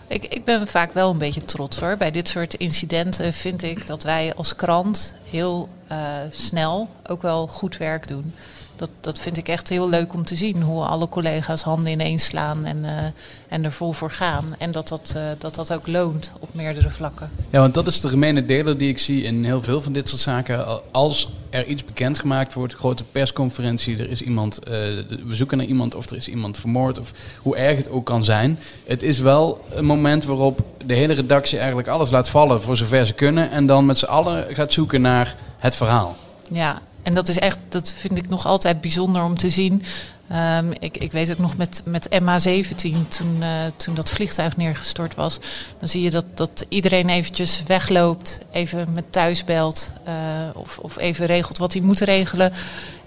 Ik, 0.07 0.25
ik 0.25 0.45
ben 0.45 0.67
vaak 0.67 0.91
wel 0.91 1.09
een 1.11 1.17
beetje 1.17 1.45
trots 1.45 1.79
hoor. 1.79 1.97
Bij 1.97 2.11
dit 2.11 2.27
soort 2.27 2.53
incidenten 2.53 3.33
vind 3.33 3.63
ik 3.63 3.87
dat 3.87 4.03
wij 4.03 4.33
als 4.35 4.55
krant 4.55 5.15
heel 5.29 5.69
eh, 5.87 5.97
snel 6.31 6.89
ook 7.07 7.21
wel 7.21 7.47
goed 7.47 7.77
werk 7.77 8.07
doen. 8.07 8.33
Dat, 8.77 8.89
dat 9.01 9.19
vind 9.19 9.37
ik 9.37 9.47
echt 9.47 9.69
heel 9.69 9.89
leuk 9.89 10.13
om 10.13 10.25
te 10.25 10.35
zien. 10.35 10.61
Hoe 10.61 10.83
alle 10.83 11.09
collega's 11.09 11.61
handen 11.61 11.91
ineens 11.91 12.25
slaan 12.25 12.65
en, 12.65 12.85
eh, 12.85 13.03
en 13.47 13.63
er 13.63 13.71
vol 13.71 13.91
voor 13.91 14.11
gaan. 14.11 14.55
En 14.57 14.71
dat 14.71 14.87
dat, 14.87 15.13
eh, 15.15 15.23
dat 15.37 15.55
dat 15.55 15.73
ook 15.73 15.87
loont 15.87 16.31
op 16.39 16.49
meerdere 16.53 16.89
vlakken. 16.89 17.29
Ja, 17.49 17.59
want 17.59 17.73
dat 17.73 17.87
is 17.87 18.01
de 18.01 18.09
gemene 18.09 18.45
deler 18.45 18.77
die 18.77 18.89
ik 18.89 18.97
zie 18.97 19.23
in 19.23 19.43
heel 19.43 19.61
veel 19.61 19.81
van 19.81 19.93
dit 19.93 20.09
soort 20.09 20.21
zaken. 20.21 20.65
Als 20.91 21.29
er 21.49 21.65
iets 21.65 21.85
bekendgemaakt 21.85 22.53
wordt, 22.53 22.73
grote 22.73 23.03
persconferentie, 23.03 23.97
er 23.97 24.09
is 24.09 24.21
iemand, 24.21 24.63
eh, 24.63 24.71
we 24.71 25.35
zoeken 25.35 25.57
naar 25.57 25.65
iemand 25.65 25.95
of 25.95 26.09
er 26.09 26.17
is 26.17 26.27
iemand 26.27 26.57
vermoord 26.57 26.99
of 26.99 27.11
hoe 27.41 27.55
erg 27.55 27.77
het 27.77 27.89
ook 27.89 28.05
kan 28.05 28.23
zijn. 28.23 28.59
Het 28.85 29.03
is 29.03 29.19
wel 29.19 29.65
een 29.73 29.85
moment 29.85 30.25
waarop 30.25 30.61
de 30.85 30.93
hele 30.93 31.13
redactie 31.13 31.57
eigenlijk 31.57 31.87
alles 31.87 32.09
laat 32.09 32.29
vallen 32.29 32.61
voor 32.61 32.77
zover 32.77 33.05
ze 33.05 33.13
kunnen 33.13 33.51
en 33.51 33.65
dan 33.65 33.85
met 33.85 33.97
z'n 33.97 34.05
allen 34.05 34.55
gaat 34.55 34.73
zoeken 34.73 35.01
naar 35.01 35.35
het 35.57 35.75
verhaal. 35.75 36.15
Ja, 36.51 36.81
en 37.03 37.13
dat 37.13 37.27
is 37.27 37.39
echt, 37.39 37.57
dat 37.69 37.93
vind 37.97 38.17
ik 38.17 38.29
nog 38.29 38.45
altijd 38.45 38.81
bijzonder 38.81 39.23
om 39.23 39.35
te 39.35 39.49
zien. 39.49 39.83
Ehm, 40.27 40.71
ik, 40.79 40.97
ik 40.97 41.11
weet 41.11 41.31
ook 41.31 41.37
nog 41.37 41.57
met, 41.57 41.81
met 41.85 42.07
MH17, 42.21 43.07
toen, 43.07 43.37
eh, 43.41 43.49
toen 43.77 43.95
dat 43.95 44.09
vliegtuig 44.09 44.57
neergestort 44.57 45.15
was, 45.15 45.39
dan 45.79 45.89
zie 45.89 46.01
je 46.01 46.09
dat, 46.09 46.25
dat 46.33 46.65
iedereen 46.69 47.09
eventjes 47.09 47.63
wegloopt, 47.63 48.39
even 48.51 48.93
met 48.93 49.11
thuis 49.11 49.43
belt 49.43 49.91
eh, 50.03 50.13
of, 50.53 50.79
of 50.79 50.97
even 50.97 51.25
regelt 51.25 51.57
wat 51.57 51.73
hij 51.73 51.81
moet 51.81 51.99
regelen. 51.99 52.53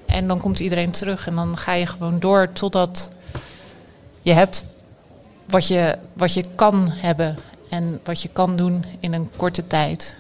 En 0.07 0.29
dan 0.29 0.39
komt 0.39 0.61
iedereen 0.61 0.91
terug 0.91 1.27
en 1.27 1.35
dan 1.35 1.57
ga 1.57 1.73
je 1.73 1.87
gewoon 1.87 2.19
door 2.19 2.53
totdat 2.53 3.11
je 4.23 4.33
hebt 4.33 4.65
wat 5.47 5.67
je, 5.67 5.99
wat 6.13 6.35
je 6.35 6.45
kan 6.55 6.91
hebben 6.91 7.39
en 7.71 8.01
wat 8.05 8.23
je 8.23 8.29
kan 8.29 8.57
doen 8.57 8.85
in 9.01 9.13
een 9.13 9.31
korte 9.37 9.67
tijd. 9.67 10.19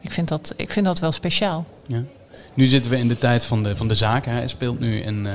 Ik 0.00 0.12
vind 0.12 0.28
dat, 0.28 0.54
ik 0.56 0.70
vind 0.70 0.86
dat 0.86 0.98
wel 0.98 1.12
speciaal. 1.12 1.64
Ja. 1.86 2.02
Nu 2.58 2.66
zitten 2.66 2.90
we 2.90 2.98
in 2.98 3.08
de 3.08 3.18
tijd 3.18 3.44
van 3.44 3.62
de, 3.62 3.76
van 3.76 3.88
de 3.88 3.94
zaken. 3.94 4.32
Hij 4.32 4.48
speelt 4.48 4.80
nu 4.80 5.00
in, 5.00 5.26
eh, 5.26 5.32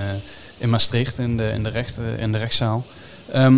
in 0.58 0.70
Maastricht 0.70 1.18
in 1.18 1.38
de, 1.38 1.52
in 1.54 1.64
de, 1.64 1.70
recht, 1.70 1.98
eh, 1.98 2.22
in 2.22 2.32
de 2.32 2.38
rechtszaal. 2.38 2.86
Ehm, 3.32 3.58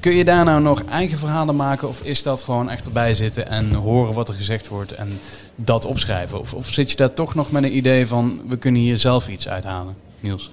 kun 0.00 0.14
je 0.14 0.24
daar 0.24 0.44
nou 0.44 0.62
nog 0.62 0.84
eigen 0.84 1.18
verhalen 1.18 1.56
maken 1.56 1.88
of 1.88 2.02
is 2.02 2.22
dat 2.22 2.42
gewoon 2.42 2.70
echt 2.70 2.84
erbij 2.84 3.14
zitten 3.14 3.48
en 3.48 3.72
horen 3.72 4.14
wat 4.14 4.28
er 4.28 4.34
gezegd 4.34 4.68
wordt 4.68 4.92
en 4.92 5.20
dat 5.54 5.84
opschrijven? 5.84 6.40
Of, 6.40 6.54
of 6.54 6.72
zit 6.72 6.90
je 6.90 6.96
daar 6.96 7.14
toch 7.14 7.34
nog 7.34 7.50
met 7.50 7.62
een 7.62 7.76
idee 7.76 8.06
van 8.06 8.40
we 8.48 8.56
kunnen 8.56 8.80
hier 8.80 8.98
zelf 8.98 9.28
iets 9.28 9.48
uithalen? 9.48 9.96
Niels? 10.20 10.50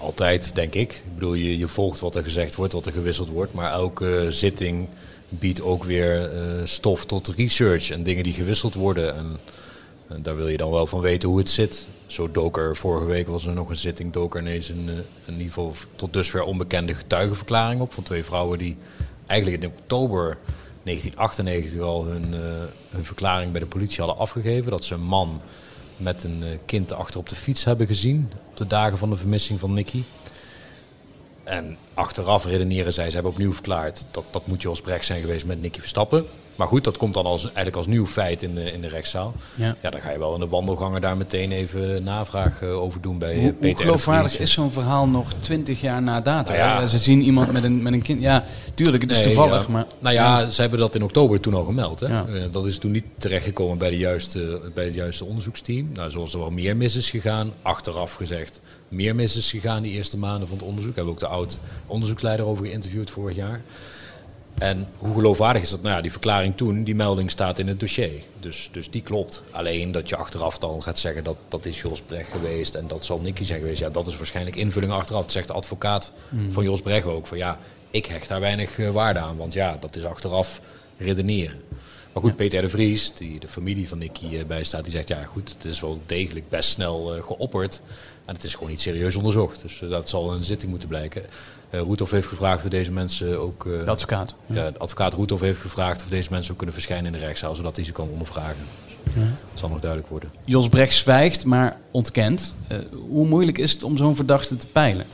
Altijd, 0.00 0.54
denk 0.54 0.74
ik. 0.74 0.92
Ik 0.92 1.14
bedoel, 1.14 1.34
je, 1.34 1.58
je 1.58 1.68
volgt 1.68 2.00
wat 2.00 2.16
er 2.16 2.22
gezegd 2.22 2.54
wordt, 2.54 2.72
wat 2.72 2.86
er 2.86 2.92
gewisseld 2.92 3.28
wordt. 3.28 3.52
Maar 3.52 3.72
elke 3.72 4.26
zitting 4.28 4.88
biedt 5.28 5.62
ook 5.62 5.84
weer 5.84 6.32
eh, 6.32 6.40
stof 6.64 7.06
tot 7.06 7.28
research 7.36 7.90
en 7.90 8.02
dingen 8.02 8.22
die 8.22 8.32
gewisseld 8.32 8.74
worden. 8.74 9.16
En, 9.16 9.36
en 10.08 10.22
daar 10.22 10.36
wil 10.36 10.48
je 10.48 10.56
dan 10.56 10.70
wel 10.70 10.86
van 10.86 11.00
weten 11.00 11.28
hoe 11.28 11.38
het 11.38 11.50
zit. 11.50 11.86
Zo 12.06 12.30
dook 12.30 12.58
er 12.58 12.76
vorige 12.76 13.06
week 13.06 13.26
was 13.26 13.46
er 13.46 13.54
nog 13.54 13.68
een 13.68 13.76
zitting, 13.76 14.12
dook 14.12 14.34
er 14.34 14.40
ineens 14.40 14.68
een, 14.68 14.88
eh, 14.88 14.94
in 15.24 15.32
ieder 15.32 15.46
geval 15.46 15.74
tot 15.96 16.12
dusver 16.12 16.42
onbekende 16.42 16.94
getuigenverklaring 16.94 17.80
op 17.80 17.92
van 17.92 18.02
twee 18.02 18.24
vrouwen 18.24 18.58
die 18.58 18.76
eigenlijk 19.26 19.62
in 19.62 19.68
oktober 19.68 20.38
1998 20.82 21.80
al 21.80 22.04
hun, 22.04 22.34
eh, 22.34 22.40
hun 22.90 23.04
verklaring 23.04 23.50
bij 23.50 23.60
de 23.60 23.66
politie 23.66 23.98
hadden 23.98 24.18
afgegeven. 24.18 24.70
Dat 24.70 24.84
ze 24.84 24.94
een 24.94 25.00
man 25.00 25.40
met 25.96 26.24
een 26.24 26.42
eh, 26.42 26.48
kind 26.66 26.92
achter 26.92 27.20
op 27.20 27.28
de 27.28 27.34
fiets 27.34 27.64
hebben 27.64 27.86
gezien 27.86 28.32
op 28.50 28.56
de 28.56 28.66
dagen 28.66 28.98
van 28.98 29.10
de 29.10 29.16
vermissing 29.16 29.60
van 29.60 29.72
Nicky. 29.72 30.02
En 31.44 31.76
achteraf 31.94 32.44
redeneren 32.44 32.92
zij, 32.92 33.08
ze 33.08 33.14
hebben 33.14 33.32
opnieuw 33.32 33.52
verklaard 33.52 34.04
dat 34.10 34.24
dat 34.30 34.46
moet 34.46 34.62
Jos 34.62 34.80
Brecht 34.80 35.06
zijn 35.06 35.20
geweest 35.20 35.46
met 35.46 35.60
Nicky 35.60 35.80
Verstappen. 35.80 36.26
Maar 36.58 36.66
goed, 36.66 36.84
dat 36.84 36.96
komt 36.96 37.14
dan 37.14 37.24
als, 37.24 37.42
eigenlijk 37.44 37.76
als 37.76 37.86
nieuw 37.86 38.06
feit 38.06 38.42
in 38.42 38.54
de, 38.54 38.72
in 38.72 38.80
de 38.80 38.88
rechtszaal. 38.88 39.34
Ja. 39.54 39.76
Ja, 39.82 39.90
dan 39.90 40.00
ga 40.00 40.10
je 40.10 40.18
wel 40.18 40.34
in 40.34 40.40
de 40.40 40.48
wandelgangen 40.48 41.00
daar 41.00 41.16
meteen 41.16 41.52
even 41.52 42.04
navraag 42.04 42.62
eh, 42.62 42.80
over 42.80 43.00
doen 43.00 43.18
bij 43.18 43.28
eh, 43.30 43.34
Hoe, 43.34 43.44
hoe 43.44 43.52
Peter 43.52 43.76
de 43.76 43.82
geloofwaardig 43.82 44.38
is 44.38 44.52
zo'n 44.52 44.70
verhaal 44.70 45.06
nog 45.06 45.32
twintig 45.38 45.80
jaar 45.80 46.02
na 46.02 46.20
dato? 46.20 46.52
Nou 46.52 46.64
ja. 46.64 46.86
Ze 46.86 46.98
zien 46.98 47.20
iemand 47.22 47.52
met 47.52 47.64
een, 47.64 47.82
met 47.82 47.92
een 47.92 48.02
kind. 48.02 48.20
Ja, 48.22 48.44
tuurlijk, 48.74 49.02
het 49.02 49.10
is 49.12 49.18
Nee, 49.18 49.26
toevallig. 49.26 49.66
ja. 49.66 49.72
Maar, 49.72 49.86
Nou 49.98 50.14
ja, 50.14 50.48
ze 50.50 50.60
hebben 50.60 50.78
dat 50.78 50.94
in 50.94 51.02
oktober 51.02 51.40
toen 51.40 51.54
al 51.54 51.62
gemeld. 51.64 52.00
Hè? 52.00 52.06
Eh, 52.06 52.42
dat 52.50 52.66
is 52.66 52.78
toen 52.78 52.90
niet 52.90 53.04
terechtgekomen 53.18 53.78
bij, 53.78 53.90
de 53.90 53.98
juiste, 53.98 54.60
bij 54.74 54.84
het 54.84 54.94
juiste 54.94 55.24
onderzoeksteam. 55.24 55.90
Nou, 55.94 56.10
zoals 56.10 56.32
er 56.32 56.38
wel 56.38 56.50
meer 56.50 56.76
mis 56.76 56.96
is 56.96 57.10
gegaan, 57.10 57.52
achteraf 57.62 58.12
gezegd, 58.14 58.60
meer 58.88 59.14
mis 59.14 59.36
is 59.36 59.50
gegaan 59.50 59.82
die 59.82 59.92
eerste 59.92 60.18
maanden 60.18 60.48
van 60.48 60.56
het 60.56 60.66
onderzoek. 60.66 60.94
Hebben 60.96 61.14
we 61.14 61.20
ook 61.20 61.28
de 61.30 61.36
oud 61.36 61.58
onderzoeksleider 61.86 62.46
over 62.46 62.66
geïnterviewd 62.66 63.10
vorig 63.10 63.36
jaar. 63.36 63.60
En 64.58 64.88
hoe 64.98 65.14
geloofwaardig 65.14 65.62
is 65.62 65.70
dat? 65.70 65.82
Nou 65.82 65.94
ja, 65.94 66.00
die 66.00 66.10
verklaring 66.10 66.56
toen, 66.56 66.84
die 66.84 66.94
melding 66.94 67.30
staat 67.30 67.58
in 67.58 67.68
het 67.68 67.80
dossier. 67.80 68.22
Dus, 68.40 68.68
dus 68.72 68.90
die 68.90 69.02
klopt. 69.02 69.42
Alleen 69.50 69.92
dat 69.92 70.08
je 70.08 70.16
achteraf 70.16 70.58
dan 70.58 70.82
gaat 70.82 70.98
zeggen 70.98 71.24
dat 71.24 71.36
dat 71.48 71.66
is 71.66 71.80
Jos 71.80 72.00
Brecht 72.00 72.30
geweest 72.30 72.74
en 72.74 72.88
dat 72.88 73.04
zal 73.04 73.20
Nicky 73.20 73.44
zijn 73.44 73.60
geweest. 73.60 73.80
Ja, 73.80 73.90
dat 73.90 74.06
is 74.06 74.16
waarschijnlijk 74.16 74.56
invulling 74.56 74.92
achteraf. 74.92 75.22
Dat 75.22 75.32
zegt 75.32 75.46
de 75.46 75.52
advocaat 75.52 76.12
van 76.50 76.64
Jos 76.64 76.80
Brecht 76.80 77.06
ook. 77.06 77.26
Van 77.26 77.38
ja, 77.38 77.58
ik 77.90 78.06
hecht 78.06 78.28
daar 78.28 78.40
weinig 78.40 78.78
eh, 78.78 78.90
waarde 78.90 79.18
aan. 79.18 79.36
Want 79.36 79.52
ja, 79.52 79.76
dat 79.80 79.96
is 79.96 80.04
achteraf 80.04 80.60
redeneren. 80.98 81.60
Maar 82.20 82.28
goed, 82.30 82.36
Peter 82.36 82.62
de 82.62 82.68
Vries, 82.68 83.12
die 83.14 83.40
de 83.40 83.48
familie 83.48 83.88
van 83.88 83.98
Nicky 83.98 84.36
eh, 84.36 84.44
bijstaat, 84.44 84.82
die 84.82 84.92
zegt 84.92 85.08
ja 85.08 85.24
goed, 85.24 85.54
het 85.56 85.64
is 85.64 85.80
wel 85.80 86.00
degelijk 86.06 86.48
best 86.48 86.70
snel 86.70 87.14
eh, 87.16 87.22
geopperd. 87.22 87.80
En 88.24 88.34
het 88.34 88.44
is 88.44 88.54
gewoon 88.54 88.70
niet 88.70 88.80
serieus 88.80 89.16
onderzocht. 89.16 89.62
Dus 89.62 89.82
eh, 89.82 89.88
dat 89.90 90.08
zal 90.08 90.32
een 90.32 90.44
zitting 90.44 90.70
moeten 90.70 90.88
blijken. 90.88 91.22
Eh 91.70 91.80
Roethoff 91.80 92.10
heeft 92.10 92.26
gevraagd 92.26 92.64
of 92.64 92.70
deze 92.70 92.92
mensen 92.92 93.40
ook... 93.40 93.66
eh, 93.66 93.84
de 93.84 93.90
advocaat. 93.90 94.34
ja, 94.46 94.70
de 94.70 94.78
advocaat 94.78 95.12
Roethoff 95.12 95.42
heeft 95.42 95.60
gevraagd 95.60 96.02
of 96.02 96.08
deze 96.08 96.28
mensen 96.30 96.50
ook 96.50 96.56
kunnen 96.56 96.74
verschijnen 96.74 97.06
in 97.06 97.18
de 97.18 97.24
rechtszaal, 97.26 97.54
zodat 97.54 97.76
hij 97.76 97.84
ze 97.84 97.92
kan 97.92 98.08
ondervragen. 98.08 98.66
Ja. 99.14 99.20
Dat 99.20 99.58
zal 99.58 99.68
nog 99.68 99.80
duidelijk 99.80 100.10
worden. 100.10 100.30
Jos 100.44 100.68
Brecht 100.68 100.94
zwijgt, 100.94 101.44
maar 101.44 101.80
ontkent. 101.90 102.54
Eh, 102.68 102.78
hoe 103.08 103.26
moeilijk 103.26 103.58
is 103.58 103.72
het 103.72 103.82
om 103.82 103.96
zo'n 103.96 104.16
verdachte 104.16 104.56
te 104.56 104.66
peilen? 104.66 105.06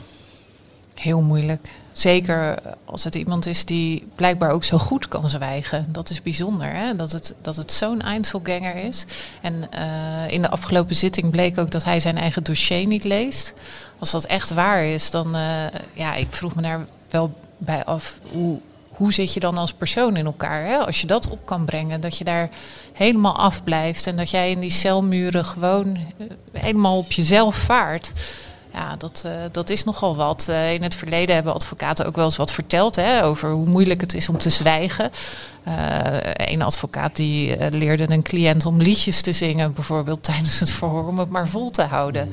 Heel 0.94 1.20
moeilijk. 1.20 1.68
Zeker 1.94 2.58
als 2.84 3.04
het 3.04 3.14
iemand 3.14 3.46
is 3.46 3.64
die 3.64 4.08
blijkbaar 4.14 4.50
ook 4.50 4.64
zo 4.64 4.78
goed 4.78 5.08
kan 5.08 5.28
zwijgen. 5.28 5.84
Dat 5.88 6.10
is 6.10 6.22
bijzonder, 6.22 6.72
hè? 6.72 6.96
Dat, 6.96 7.12
het, 7.12 7.34
dat 7.42 7.56
het 7.56 7.72
zo'n 7.72 8.00
Einzelganger 8.00 8.76
is. 8.76 9.04
En 9.40 9.68
uh, 9.74 10.30
in 10.30 10.42
de 10.42 10.50
afgelopen 10.50 10.96
zitting 10.96 11.30
bleek 11.30 11.58
ook 11.58 11.70
dat 11.70 11.84
hij 11.84 12.00
zijn 12.00 12.18
eigen 12.18 12.42
dossier 12.42 12.86
niet 12.86 13.04
leest. 13.04 13.54
Als 13.98 14.10
dat 14.10 14.24
echt 14.24 14.50
waar 14.50 14.84
is, 14.84 15.10
dan... 15.10 15.36
Uh, 15.36 15.42
ja, 15.92 16.14
ik 16.14 16.32
vroeg 16.32 16.54
me 16.54 16.62
daar 16.62 16.86
wel 17.10 17.34
bij 17.58 17.84
af... 17.84 18.18
hoe, 18.32 18.60
hoe 18.88 19.12
zit 19.12 19.34
je 19.34 19.40
dan 19.40 19.56
als 19.56 19.72
persoon 19.72 20.16
in 20.16 20.26
elkaar? 20.26 20.64
Hè? 20.64 20.76
Als 20.76 21.00
je 21.00 21.06
dat 21.06 21.28
op 21.28 21.46
kan 21.46 21.64
brengen, 21.64 22.00
dat 22.00 22.18
je 22.18 22.24
daar 22.24 22.48
helemaal 22.92 23.36
afblijft... 23.38 24.06
en 24.06 24.16
dat 24.16 24.30
jij 24.30 24.50
in 24.50 24.60
die 24.60 24.70
celmuren 24.70 25.44
gewoon 25.44 25.88
uh, 25.96 26.26
helemaal 26.52 26.98
op 26.98 27.12
jezelf 27.12 27.56
vaart... 27.56 28.12
Ja, 28.74 28.96
dat, 28.96 29.22
uh, 29.26 29.32
dat 29.52 29.70
is 29.70 29.84
nogal 29.84 30.16
wat. 30.16 30.46
Uh, 30.50 30.72
in 30.72 30.82
het 30.82 30.94
verleden 30.94 31.34
hebben 31.34 31.54
advocaten 31.54 32.06
ook 32.06 32.16
wel 32.16 32.24
eens 32.24 32.36
wat 32.36 32.52
verteld 32.52 32.96
hè, 32.96 33.24
over 33.24 33.50
hoe 33.50 33.66
moeilijk 33.66 34.00
het 34.00 34.14
is 34.14 34.28
om 34.28 34.38
te 34.38 34.50
zwijgen. 34.50 35.10
Uh, 35.68 35.74
een 36.22 36.62
advocaat 36.62 37.16
die 37.16 37.68
leerde 37.70 38.10
een 38.10 38.22
cliënt 38.22 38.66
om 38.66 38.82
liedjes 38.82 39.20
te 39.20 39.32
zingen, 39.32 39.72
bijvoorbeeld 39.72 40.22
tijdens 40.32 40.60
het 40.60 40.70
verhoor, 40.70 41.06
om 41.06 41.18
het 41.18 41.30
maar 41.30 41.48
vol 41.48 41.70
te 41.70 41.82
houden. 41.82 42.30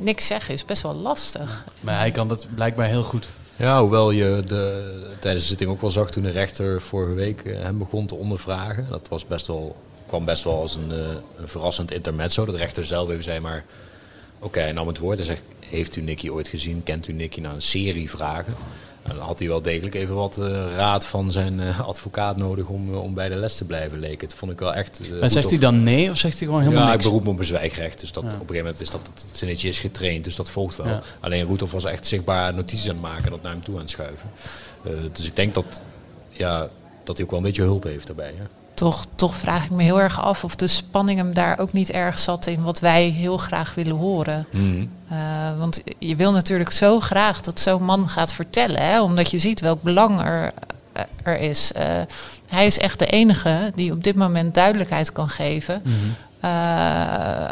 niks 0.00 0.26
zeggen 0.26 0.54
is 0.54 0.64
best 0.64 0.82
wel 0.82 0.94
lastig. 0.94 1.64
Maar 1.80 1.98
hij 1.98 2.10
kan 2.10 2.28
dat 2.28 2.46
blijkbaar 2.54 2.86
heel 2.86 3.02
goed. 3.02 3.28
Ja, 3.56 3.80
hoewel 3.80 4.10
je 4.10 4.42
de, 4.46 5.16
tijdens 5.20 5.42
de 5.42 5.48
zitting 5.48 5.70
ook 5.70 5.80
wel 5.80 5.90
zag 5.90 6.10
toen 6.10 6.22
de 6.22 6.30
rechter 6.30 6.80
vorige 6.80 7.14
week 7.14 7.42
hem 7.44 7.78
begon 7.78 8.06
te 8.06 8.14
ondervragen. 8.14 8.86
Dat 8.90 9.08
was 9.08 9.26
best 9.26 9.46
wel, 9.46 9.76
kwam 10.06 10.24
best 10.24 10.44
wel 10.44 10.60
als 10.60 10.74
een, 10.74 10.90
een 11.36 11.48
verrassend 11.48 11.92
intermezzo. 11.92 12.44
Dat 12.44 12.54
de 12.54 12.60
rechter 12.60 12.84
zelf 12.84 13.10
even 13.10 13.24
zei, 13.24 13.40
maar 13.40 13.64
Oké, 14.44 14.58
okay, 14.58 14.70
nam 14.70 14.86
het 14.86 14.98
woord 14.98 15.18
en 15.18 15.24
zegt, 15.24 15.42
heeft 15.60 15.96
u 15.96 16.00
Nicky 16.00 16.28
ooit 16.28 16.48
gezien? 16.48 16.82
Kent 16.82 17.08
u 17.08 17.12
Nicky? 17.12 17.40
na 17.40 17.52
een 17.52 17.62
serie 17.62 18.10
vragen. 18.10 18.54
En 19.02 19.16
dan 19.16 19.24
had 19.24 19.38
hij 19.38 19.48
wel 19.48 19.62
degelijk 19.62 19.94
even 19.94 20.14
wat 20.14 20.38
uh, 20.38 20.64
raad 20.76 21.06
van 21.06 21.32
zijn 21.32 21.60
uh, 21.60 21.80
advocaat 21.80 22.36
nodig 22.36 22.66
om, 22.66 22.90
uh, 22.90 23.02
om 23.02 23.14
bij 23.14 23.28
de 23.28 23.34
les 23.34 23.56
te 23.56 23.64
blijven, 23.64 23.98
leek 23.98 24.20
het. 24.20 24.34
Vond 24.34 24.52
ik 24.52 24.58
wel 24.58 24.74
echt... 24.74 25.00
maar 25.20 25.30
zegt 25.30 25.50
hij 25.50 25.58
dan 25.58 25.82
nee 25.82 26.10
of 26.10 26.16
zegt 26.16 26.38
hij 26.38 26.46
gewoon 26.46 26.62
helemaal 26.62 26.82
ja, 26.82 26.90
niks? 26.90 27.02
Ja, 27.02 27.08
ik 27.08 27.12
beroep 27.12 27.24
me 27.26 27.32
op 27.32 27.38
een 27.38 27.44
zwijgrecht. 27.44 28.00
Dus 28.00 28.12
dat, 28.12 28.22
ja. 28.22 28.28
op 28.28 28.34
een 28.34 28.40
gegeven 28.40 28.62
moment 28.64 28.80
is 28.80 28.90
dat 28.90 29.10
het 29.14 29.26
zinnetje 29.32 29.68
is 29.68 29.78
getraind, 29.78 30.24
dus 30.24 30.36
dat 30.36 30.50
volgt 30.50 30.76
wel. 30.76 30.86
Ja. 30.86 31.02
Alleen 31.20 31.44
Roethoff 31.44 31.72
was 31.72 31.84
echt 31.84 32.06
zichtbaar 32.06 32.54
notities 32.54 32.88
aan 32.88 32.94
het 32.94 33.04
maken 33.04 33.24
en 33.24 33.30
dat 33.30 33.42
naar 33.42 33.52
hem 33.52 33.62
toe 33.62 33.74
aan 33.74 33.80
het 33.80 33.90
schuiven. 33.90 34.30
dus 35.12 35.26
ik 35.26 35.36
denk 35.36 35.54
dat, 35.54 35.80
ja, 36.30 36.68
dat 37.04 37.16
hij 37.16 37.24
ook 37.24 37.30
wel 37.30 37.40
een 37.40 37.46
beetje 37.46 37.62
hulp 37.62 37.82
heeft 37.82 38.06
daarbij. 38.06 38.34
Hè? 38.36 38.44
Toch, 38.74 39.06
toch 39.14 39.34
vraag 39.36 39.64
ik 39.64 39.70
me 39.70 39.82
heel 39.82 40.00
erg 40.00 40.20
af 40.20 40.44
of 40.44 40.56
de 40.56 40.66
spanning 40.66 41.18
hem 41.18 41.34
daar 41.34 41.58
ook 41.58 41.72
niet 41.72 41.90
erg 41.90 42.18
zat 42.18 42.46
in 42.46 42.62
wat 42.62 42.80
wij 42.80 43.08
heel 43.08 43.36
graag 43.36 43.74
willen 43.74 43.96
horen. 43.96 44.46
Mm. 44.50 44.90
Uh, 45.12 45.18
want 45.58 45.82
je 45.98 46.16
wil 46.16 46.32
natuurlijk 46.32 46.70
zo 46.70 47.00
graag 47.00 47.40
dat 47.40 47.60
zo'n 47.60 47.84
man 47.84 48.08
gaat 48.08 48.32
vertellen, 48.32 48.82
hè, 48.82 49.02
omdat 49.02 49.30
je 49.30 49.38
ziet 49.38 49.60
welk 49.60 49.82
belang 49.82 50.20
er, 50.20 50.52
er 51.22 51.38
is. 51.38 51.72
Uh, 51.76 51.82
hij 52.48 52.66
is 52.66 52.78
echt 52.78 52.98
de 52.98 53.06
enige 53.06 53.72
die 53.74 53.92
op 53.92 54.04
dit 54.04 54.14
moment 54.14 54.54
duidelijkheid 54.54 55.12
kan 55.12 55.28
geven. 55.28 55.80
Mm. 55.84 55.92
Uh, 56.44 57.48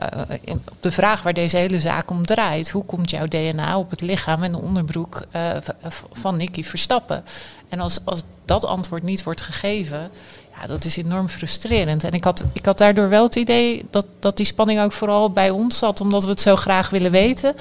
op 0.71 0.77
de 0.81 0.91
vraag 0.91 1.23
waar 1.23 1.33
deze 1.33 1.57
hele 1.57 1.81
zaak 1.81 2.11
om 2.11 2.27
draait. 2.27 2.71
Hoe 2.71 2.85
komt 2.85 3.11
jouw 3.11 3.27
DNA 3.27 3.79
op 3.79 3.91
het 3.91 4.01
lichaam 4.01 4.43
en 4.43 4.53
de 4.53 4.61
onderbroek 4.61 5.25
uh, 5.37 5.51
van 6.11 6.37
Nicky 6.37 6.63
Verstappen? 6.63 7.25
En 7.69 7.81
als, 7.81 7.99
als 8.05 8.23
dat 8.45 8.65
antwoord 8.65 9.03
niet 9.03 9.23
wordt 9.23 9.41
gegeven, 9.41 10.11
ja, 10.61 10.67
dat 10.67 10.85
is 10.85 10.97
enorm 10.97 11.29
frustrerend. 11.29 12.05
En 12.05 12.13
ik 12.13 12.25
had, 12.25 12.45
ik 12.53 12.65
had 12.65 12.79
daardoor 12.79 13.09
wel 13.09 13.25
het 13.25 13.37
idee 13.37 13.85
dat, 13.91 14.07
dat 14.19 14.37
die 14.37 14.47
spanning 14.47 14.81
ook 14.81 14.93
vooral 14.93 15.31
bij 15.31 15.51
ons 15.51 15.79
zat, 15.79 16.01
omdat 16.01 16.25
we 16.25 16.31
het 16.31 16.41
zo 16.41 16.57
graag 16.57 16.91
willen 16.91 17.11
weten. 17.11 17.55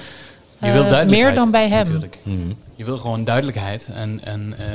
Je 0.60 0.72
wil 0.72 0.84
uh, 0.84 1.04
meer 1.04 1.34
dan 1.34 1.50
bij 1.50 1.68
hem. 1.68 1.78
Natuurlijk. 1.78 2.18
Mm. 2.22 2.56
Je 2.76 2.84
wil 2.84 2.98
gewoon 2.98 3.24
duidelijkheid. 3.24 3.88
En, 3.94 4.20
en 4.24 4.54
uh, 4.58 4.66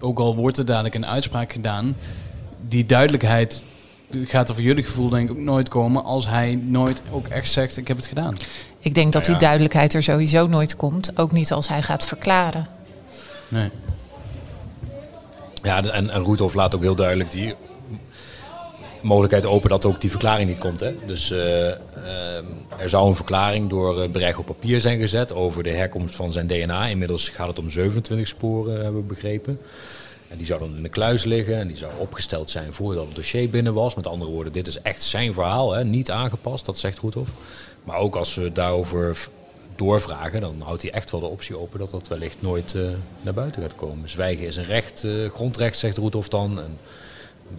ook 0.00 0.18
al 0.18 0.36
wordt 0.36 0.58
er 0.58 0.64
dadelijk 0.64 0.94
een 0.94 1.06
uitspraak 1.06 1.52
gedaan, 1.52 1.96
die 2.68 2.86
duidelijkheid 2.86 3.62
gaat 4.24 4.48
er 4.48 4.54
voor 4.54 4.64
jullie 4.64 4.84
gevoel 4.84 5.08
denk 5.08 5.30
ik 5.30 5.36
ook 5.36 5.42
nooit 5.42 5.68
komen 5.68 6.04
als 6.04 6.28
hij 6.28 6.58
nooit 6.62 7.02
ook 7.10 7.26
echt 7.26 7.50
zegt 7.50 7.76
ik 7.76 7.88
heb 7.88 7.96
het 7.96 8.06
gedaan. 8.06 8.34
Ik 8.78 8.94
denk 8.94 9.12
dat 9.12 9.22
nou 9.22 9.32
ja. 9.32 9.38
die 9.38 9.46
duidelijkheid 9.46 9.94
er 9.94 10.02
sowieso 10.02 10.46
nooit 10.46 10.76
komt. 10.76 11.18
Ook 11.18 11.32
niet 11.32 11.52
als 11.52 11.68
hij 11.68 11.82
gaat 11.82 12.06
verklaren. 12.06 12.66
Nee. 13.48 13.70
Ja, 15.62 15.84
en, 15.84 16.10
en 16.10 16.20
Roethoff 16.20 16.54
laat 16.54 16.74
ook 16.74 16.82
heel 16.82 16.94
duidelijk 16.94 17.30
die 17.30 17.54
mogelijkheid 19.04 19.46
open 19.46 19.70
dat 19.70 19.84
ook 19.84 20.00
die 20.00 20.10
verklaring 20.10 20.48
niet 20.48 20.58
komt. 20.58 20.80
Hè? 20.80 20.94
Dus 21.06 21.30
uh, 21.30 21.38
uh, 21.38 21.72
er 22.78 22.88
zou 22.88 23.08
een 23.08 23.14
verklaring 23.14 23.70
door 23.70 24.02
uh, 24.02 24.10
Brecht 24.10 24.38
op 24.38 24.46
papier 24.46 24.80
zijn 24.80 24.98
gezet 24.98 25.32
over 25.32 25.62
de 25.62 25.70
herkomst 25.70 26.14
van 26.14 26.32
zijn 26.32 26.46
DNA. 26.46 26.86
Inmiddels 26.86 27.28
gaat 27.28 27.48
het 27.48 27.58
om 27.58 27.70
27 27.70 28.28
sporen, 28.28 28.74
hebben 28.74 29.00
we 29.00 29.06
begrepen. 29.06 29.58
En 30.28 30.36
die 30.36 30.46
zou 30.46 30.60
dan 30.60 30.76
in 30.76 30.82
de 30.82 30.88
kluis 30.88 31.24
liggen 31.24 31.58
en 31.58 31.68
die 31.68 31.76
zou 31.76 31.92
opgesteld 31.98 32.50
zijn 32.50 32.72
voordat 32.72 33.06
het 33.06 33.14
dossier 33.14 33.50
binnen 33.50 33.74
was. 33.74 33.94
Met 33.94 34.06
andere 34.06 34.30
woorden, 34.30 34.52
dit 34.52 34.66
is 34.66 34.82
echt 34.82 35.02
zijn 35.02 35.32
verhaal, 35.32 35.72
hè? 35.72 35.84
niet 35.84 36.10
aangepast, 36.10 36.64
dat 36.64 36.78
zegt 36.78 36.98
Roethoff. 36.98 37.30
Maar 37.84 37.96
ook 37.96 38.14
als 38.14 38.34
we 38.34 38.52
daarover 38.52 39.28
doorvragen, 39.76 40.40
dan 40.40 40.60
houdt 40.60 40.82
hij 40.82 40.90
echt 40.90 41.10
wel 41.10 41.20
de 41.20 41.26
optie 41.26 41.58
open 41.58 41.78
dat 41.78 41.90
dat 41.90 42.08
wellicht 42.08 42.42
nooit 42.42 42.74
uh, 42.74 42.88
naar 43.20 43.34
buiten 43.34 43.62
gaat 43.62 43.74
komen. 43.74 44.08
Zwijgen 44.08 44.46
is 44.46 44.56
een 44.56 44.64
recht, 44.64 45.02
uh, 45.04 45.30
grondrecht, 45.30 45.78
zegt 45.78 45.96
Roethoff 45.96 46.28
dan. 46.28 46.60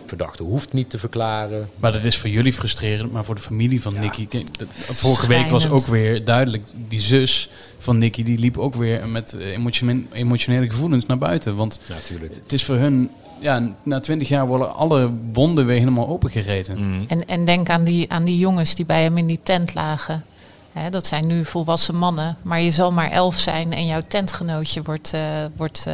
Verdachte 0.06 0.43
hoeft 0.43 0.74
niet 0.74 0.89
te 0.89 1.00
verklaren. 1.00 1.69
Maar 1.76 1.91
dat 1.91 2.04
is 2.04 2.17
voor 2.17 2.30
jullie 2.30 2.54
frustrerend, 2.54 3.12
maar 3.12 3.26
voor 3.26 3.36
de 3.36 3.41
familie 3.41 3.82
van 3.82 3.93
ja. 3.93 4.00
Nicky... 4.00 4.28
Vorige 4.71 5.28
week 5.28 5.50
was 5.50 5.69
ook 5.69 5.86
weer 5.86 6.26
duidelijk, 6.26 6.63
die 6.88 7.00
zus 7.00 7.50
van 7.78 7.98
Nicky, 7.98 8.24
die 8.24 8.38
liep 8.38 8.58
ook 8.58 8.76
weer 8.76 9.08
met 9.08 9.34
emotionele, 9.34 10.04
emotionele 10.12 10.69
gevoelens 10.69 11.06
naar 11.06 11.17
buiten. 11.17 11.56
Want 11.56 11.80
Natuurlijk. 11.88 12.34
het 12.43 12.54
is 12.54 12.63
voor 12.63 12.76
hun 12.76 13.10
ja, 13.39 13.74
na 13.84 14.00
twintig 14.00 14.28
jaar 14.28 14.48
worden 14.48 14.76
alle 14.76 15.12
wonden 15.34 15.65
weer 15.65 15.80
helemaal 15.80 16.08
opengereten. 16.08 16.78
Mm. 16.78 17.06
En, 17.08 17.28
en 17.28 17.45
denk 17.45 17.69
aan 17.69 17.84
die, 17.84 18.12
aan 18.12 18.26
die 18.26 18.38
jongens 18.38 18.76
die 18.76 18.86
bij 18.86 19.04
hem 19.04 19.17
in 19.17 19.28
die 19.28 19.39
tent 19.43 19.74
lagen. 19.74 20.24
Hè, 20.71 20.89
dat 20.89 21.08
zijn 21.08 21.28
nu 21.28 21.45
volwassen 21.45 21.95
mannen, 21.95 22.38
maar 22.41 22.62
je 22.62 22.71
zal 22.71 22.91
maar 22.91 23.12
elf 23.12 23.36
zijn 23.36 23.74
en 23.74 23.86
jouw 23.86 24.02
tentgenootje 24.08 24.82
wordt, 24.82 25.12
uh, 25.15 25.21
wordt 25.56 25.86
uh, 25.88 25.93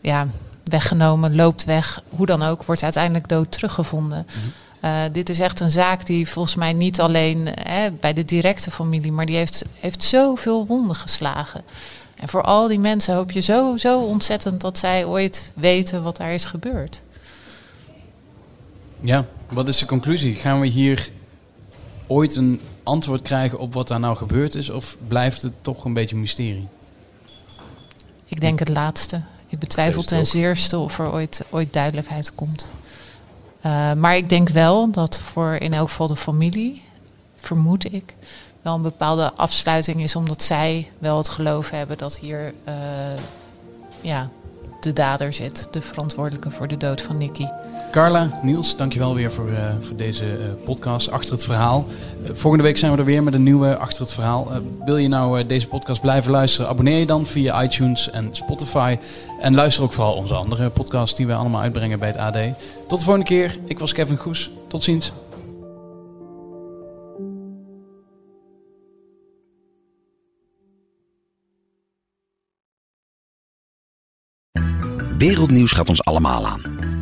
ja, 0.00 0.26
weggenomen, 0.64 1.34
loopt 1.34 1.64
weg, 1.64 2.02
hoe 2.08 2.26
dan 2.26 2.42
ook, 2.42 2.64
wordt 2.64 2.82
uiteindelijk 2.82 3.28
dood 3.28 3.52
teruggevonden. 3.52 4.26
Mm-hmm. 4.26 4.52
Uh, 4.84 5.12
dit 5.12 5.28
is 5.28 5.40
echt 5.40 5.60
een 5.60 5.70
zaak 5.70 6.06
die 6.06 6.28
volgens 6.28 6.54
mij 6.54 6.72
niet 6.72 7.00
alleen 7.00 7.48
hè, 7.62 7.90
bij 7.90 8.12
de 8.12 8.24
directe 8.24 8.70
familie, 8.70 9.12
maar 9.12 9.26
die 9.26 9.36
heeft, 9.36 9.64
heeft 9.80 10.02
zoveel 10.02 10.66
wonden 10.66 10.96
geslagen. 10.96 11.62
En 12.16 12.28
voor 12.28 12.42
al 12.42 12.68
die 12.68 12.78
mensen 12.78 13.14
hoop 13.14 13.30
je 13.30 13.40
zo, 13.40 13.76
zo 13.76 14.00
ontzettend 14.00 14.60
dat 14.60 14.78
zij 14.78 15.04
ooit 15.04 15.52
weten 15.54 16.02
wat 16.02 16.16
daar 16.16 16.32
is 16.32 16.44
gebeurd. 16.44 17.02
Ja, 19.00 19.26
wat 19.50 19.68
is 19.68 19.78
de 19.78 19.86
conclusie? 19.86 20.34
Gaan 20.34 20.60
we 20.60 20.66
hier 20.66 21.10
ooit 22.06 22.36
een 22.36 22.60
antwoord 22.82 23.22
krijgen 23.22 23.58
op 23.58 23.74
wat 23.74 23.88
daar 23.88 24.00
nou 24.00 24.16
gebeurd 24.16 24.54
is? 24.54 24.70
Of 24.70 24.96
blijft 25.08 25.42
het 25.42 25.52
toch 25.60 25.84
een 25.84 25.92
beetje 25.92 26.14
een 26.14 26.20
mysterie? 26.20 26.68
Ik 28.24 28.40
denk 28.40 28.58
het 28.58 28.68
laatste. 28.68 29.22
Ik 29.52 29.58
betwijfel 29.58 30.02
ten 30.02 30.26
zeerste 30.26 30.78
of 30.78 30.98
er 30.98 31.12
ooit, 31.12 31.44
ooit 31.50 31.72
duidelijkheid 31.72 32.34
komt. 32.34 32.70
Uh, 33.66 33.92
maar 33.92 34.16
ik 34.16 34.28
denk 34.28 34.48
wel 34.48 34.90
dat 34.90 35.18
voor 35.18 35.54
in 35.54 35.72
elk 35.72 35.88
geval 35.88 36.06
de 36.06 36.16
familie, 36.16 36.82
vermoed 37.34 37.92
ik, 37.92 38.14
wel 38.62 38.74
een 38.74 38.82
bepaalde 38.82 39.32
afsluiting 39.32 40.02
is, 40.02 40.16
omdat 40.16 40.42
zij 40.42 40.90
wel 40.98 41.16
het 41.16 41.28
geloof 41.28 41.70
hebben 41.70 41.98
dat 41.98 42.18
hier 42.18 42.54
uh, 42.68 42.74
ja, 44.00 44.28
de 44.80 44.92
dader 44.92 45.32
zit, 45.32 45.68
de 45.70 45.80
verantwoordelijke 45.80 46.50
voor 46.50 46.68
de 46.68 46.76
dood 46.76 47.02
van 47.02 47.18
Nicky. 47.18 47.46
Carla, 47.92 48.40
Niels, 48.42 48.76
dankjewel 48.76 49.14
weer 49.14 49.32
voor, 49.32 49.50
uh, 49.50 49.58
voor 49.80 49.96
deze 49.96 50.24
uh, 50.24 50.64
podcast 50.64 51.10
Achter 51.10 51.32
het 51.32 51.44
Verhaal. 51.44 51.86
Uh, 52.22 52.30
volgende 52.32 52.64
week 52.64 52.78
zijn 52.78 52.92
we 52.92 52.98
er 52.98 53.04
weer 53.04 53.22
met 53.22 53.34
een 53.34 53.42
nieuwe 53.42 53.76
Achter 53.76 54.02
het 54.02 54.12
Verhaal. 54.12 54.48
wil 54.84 54.96
je 54.96 55.08
nou 55.08 55.46
deze 55.46 55.68
podcast 55.68 56.00
blijven 56.00 56.30
luisteren? 56.30 56.68
Abonneer 56.68 56.98
je 56.98 57.06
dan 57.06 57.26
via 57.26 57.62
iTunes 57.62 58.10
en 58.10 58.28
Spotify. 58.30 58.98
En 59.40 59.54
luister 59.54 59.82
ook 59.82 59.92
vooral 59.92 60.14
onze 60.14 60.34
andere 60.34 60.70
podcasts 60.70 61.16
die 61.16 61.26
we 61.26 61.34
allemaal 61.34 61.60
uitbrengen 61.60 61.98
bij 61.98 62.08
het 62.08 62.16
AD. 62.16 62.36
Tot 62.88 62.98
de 62.98 63.04
volgende 63.04 63.28
keer. 63.28 63.58
Ik 63.64 63.78
was 63.78 63.92
Kevin 63.92 64.16
Goes. 64.16 64.50
Tot 64.68 64.84
ziens. 64.84 65.12
Wereldnieuws 75.18 75.72
gaat 75.72 75.88
ons 75.88 76.04
allemaal 76.04 76.46
aan. 76.46 77.01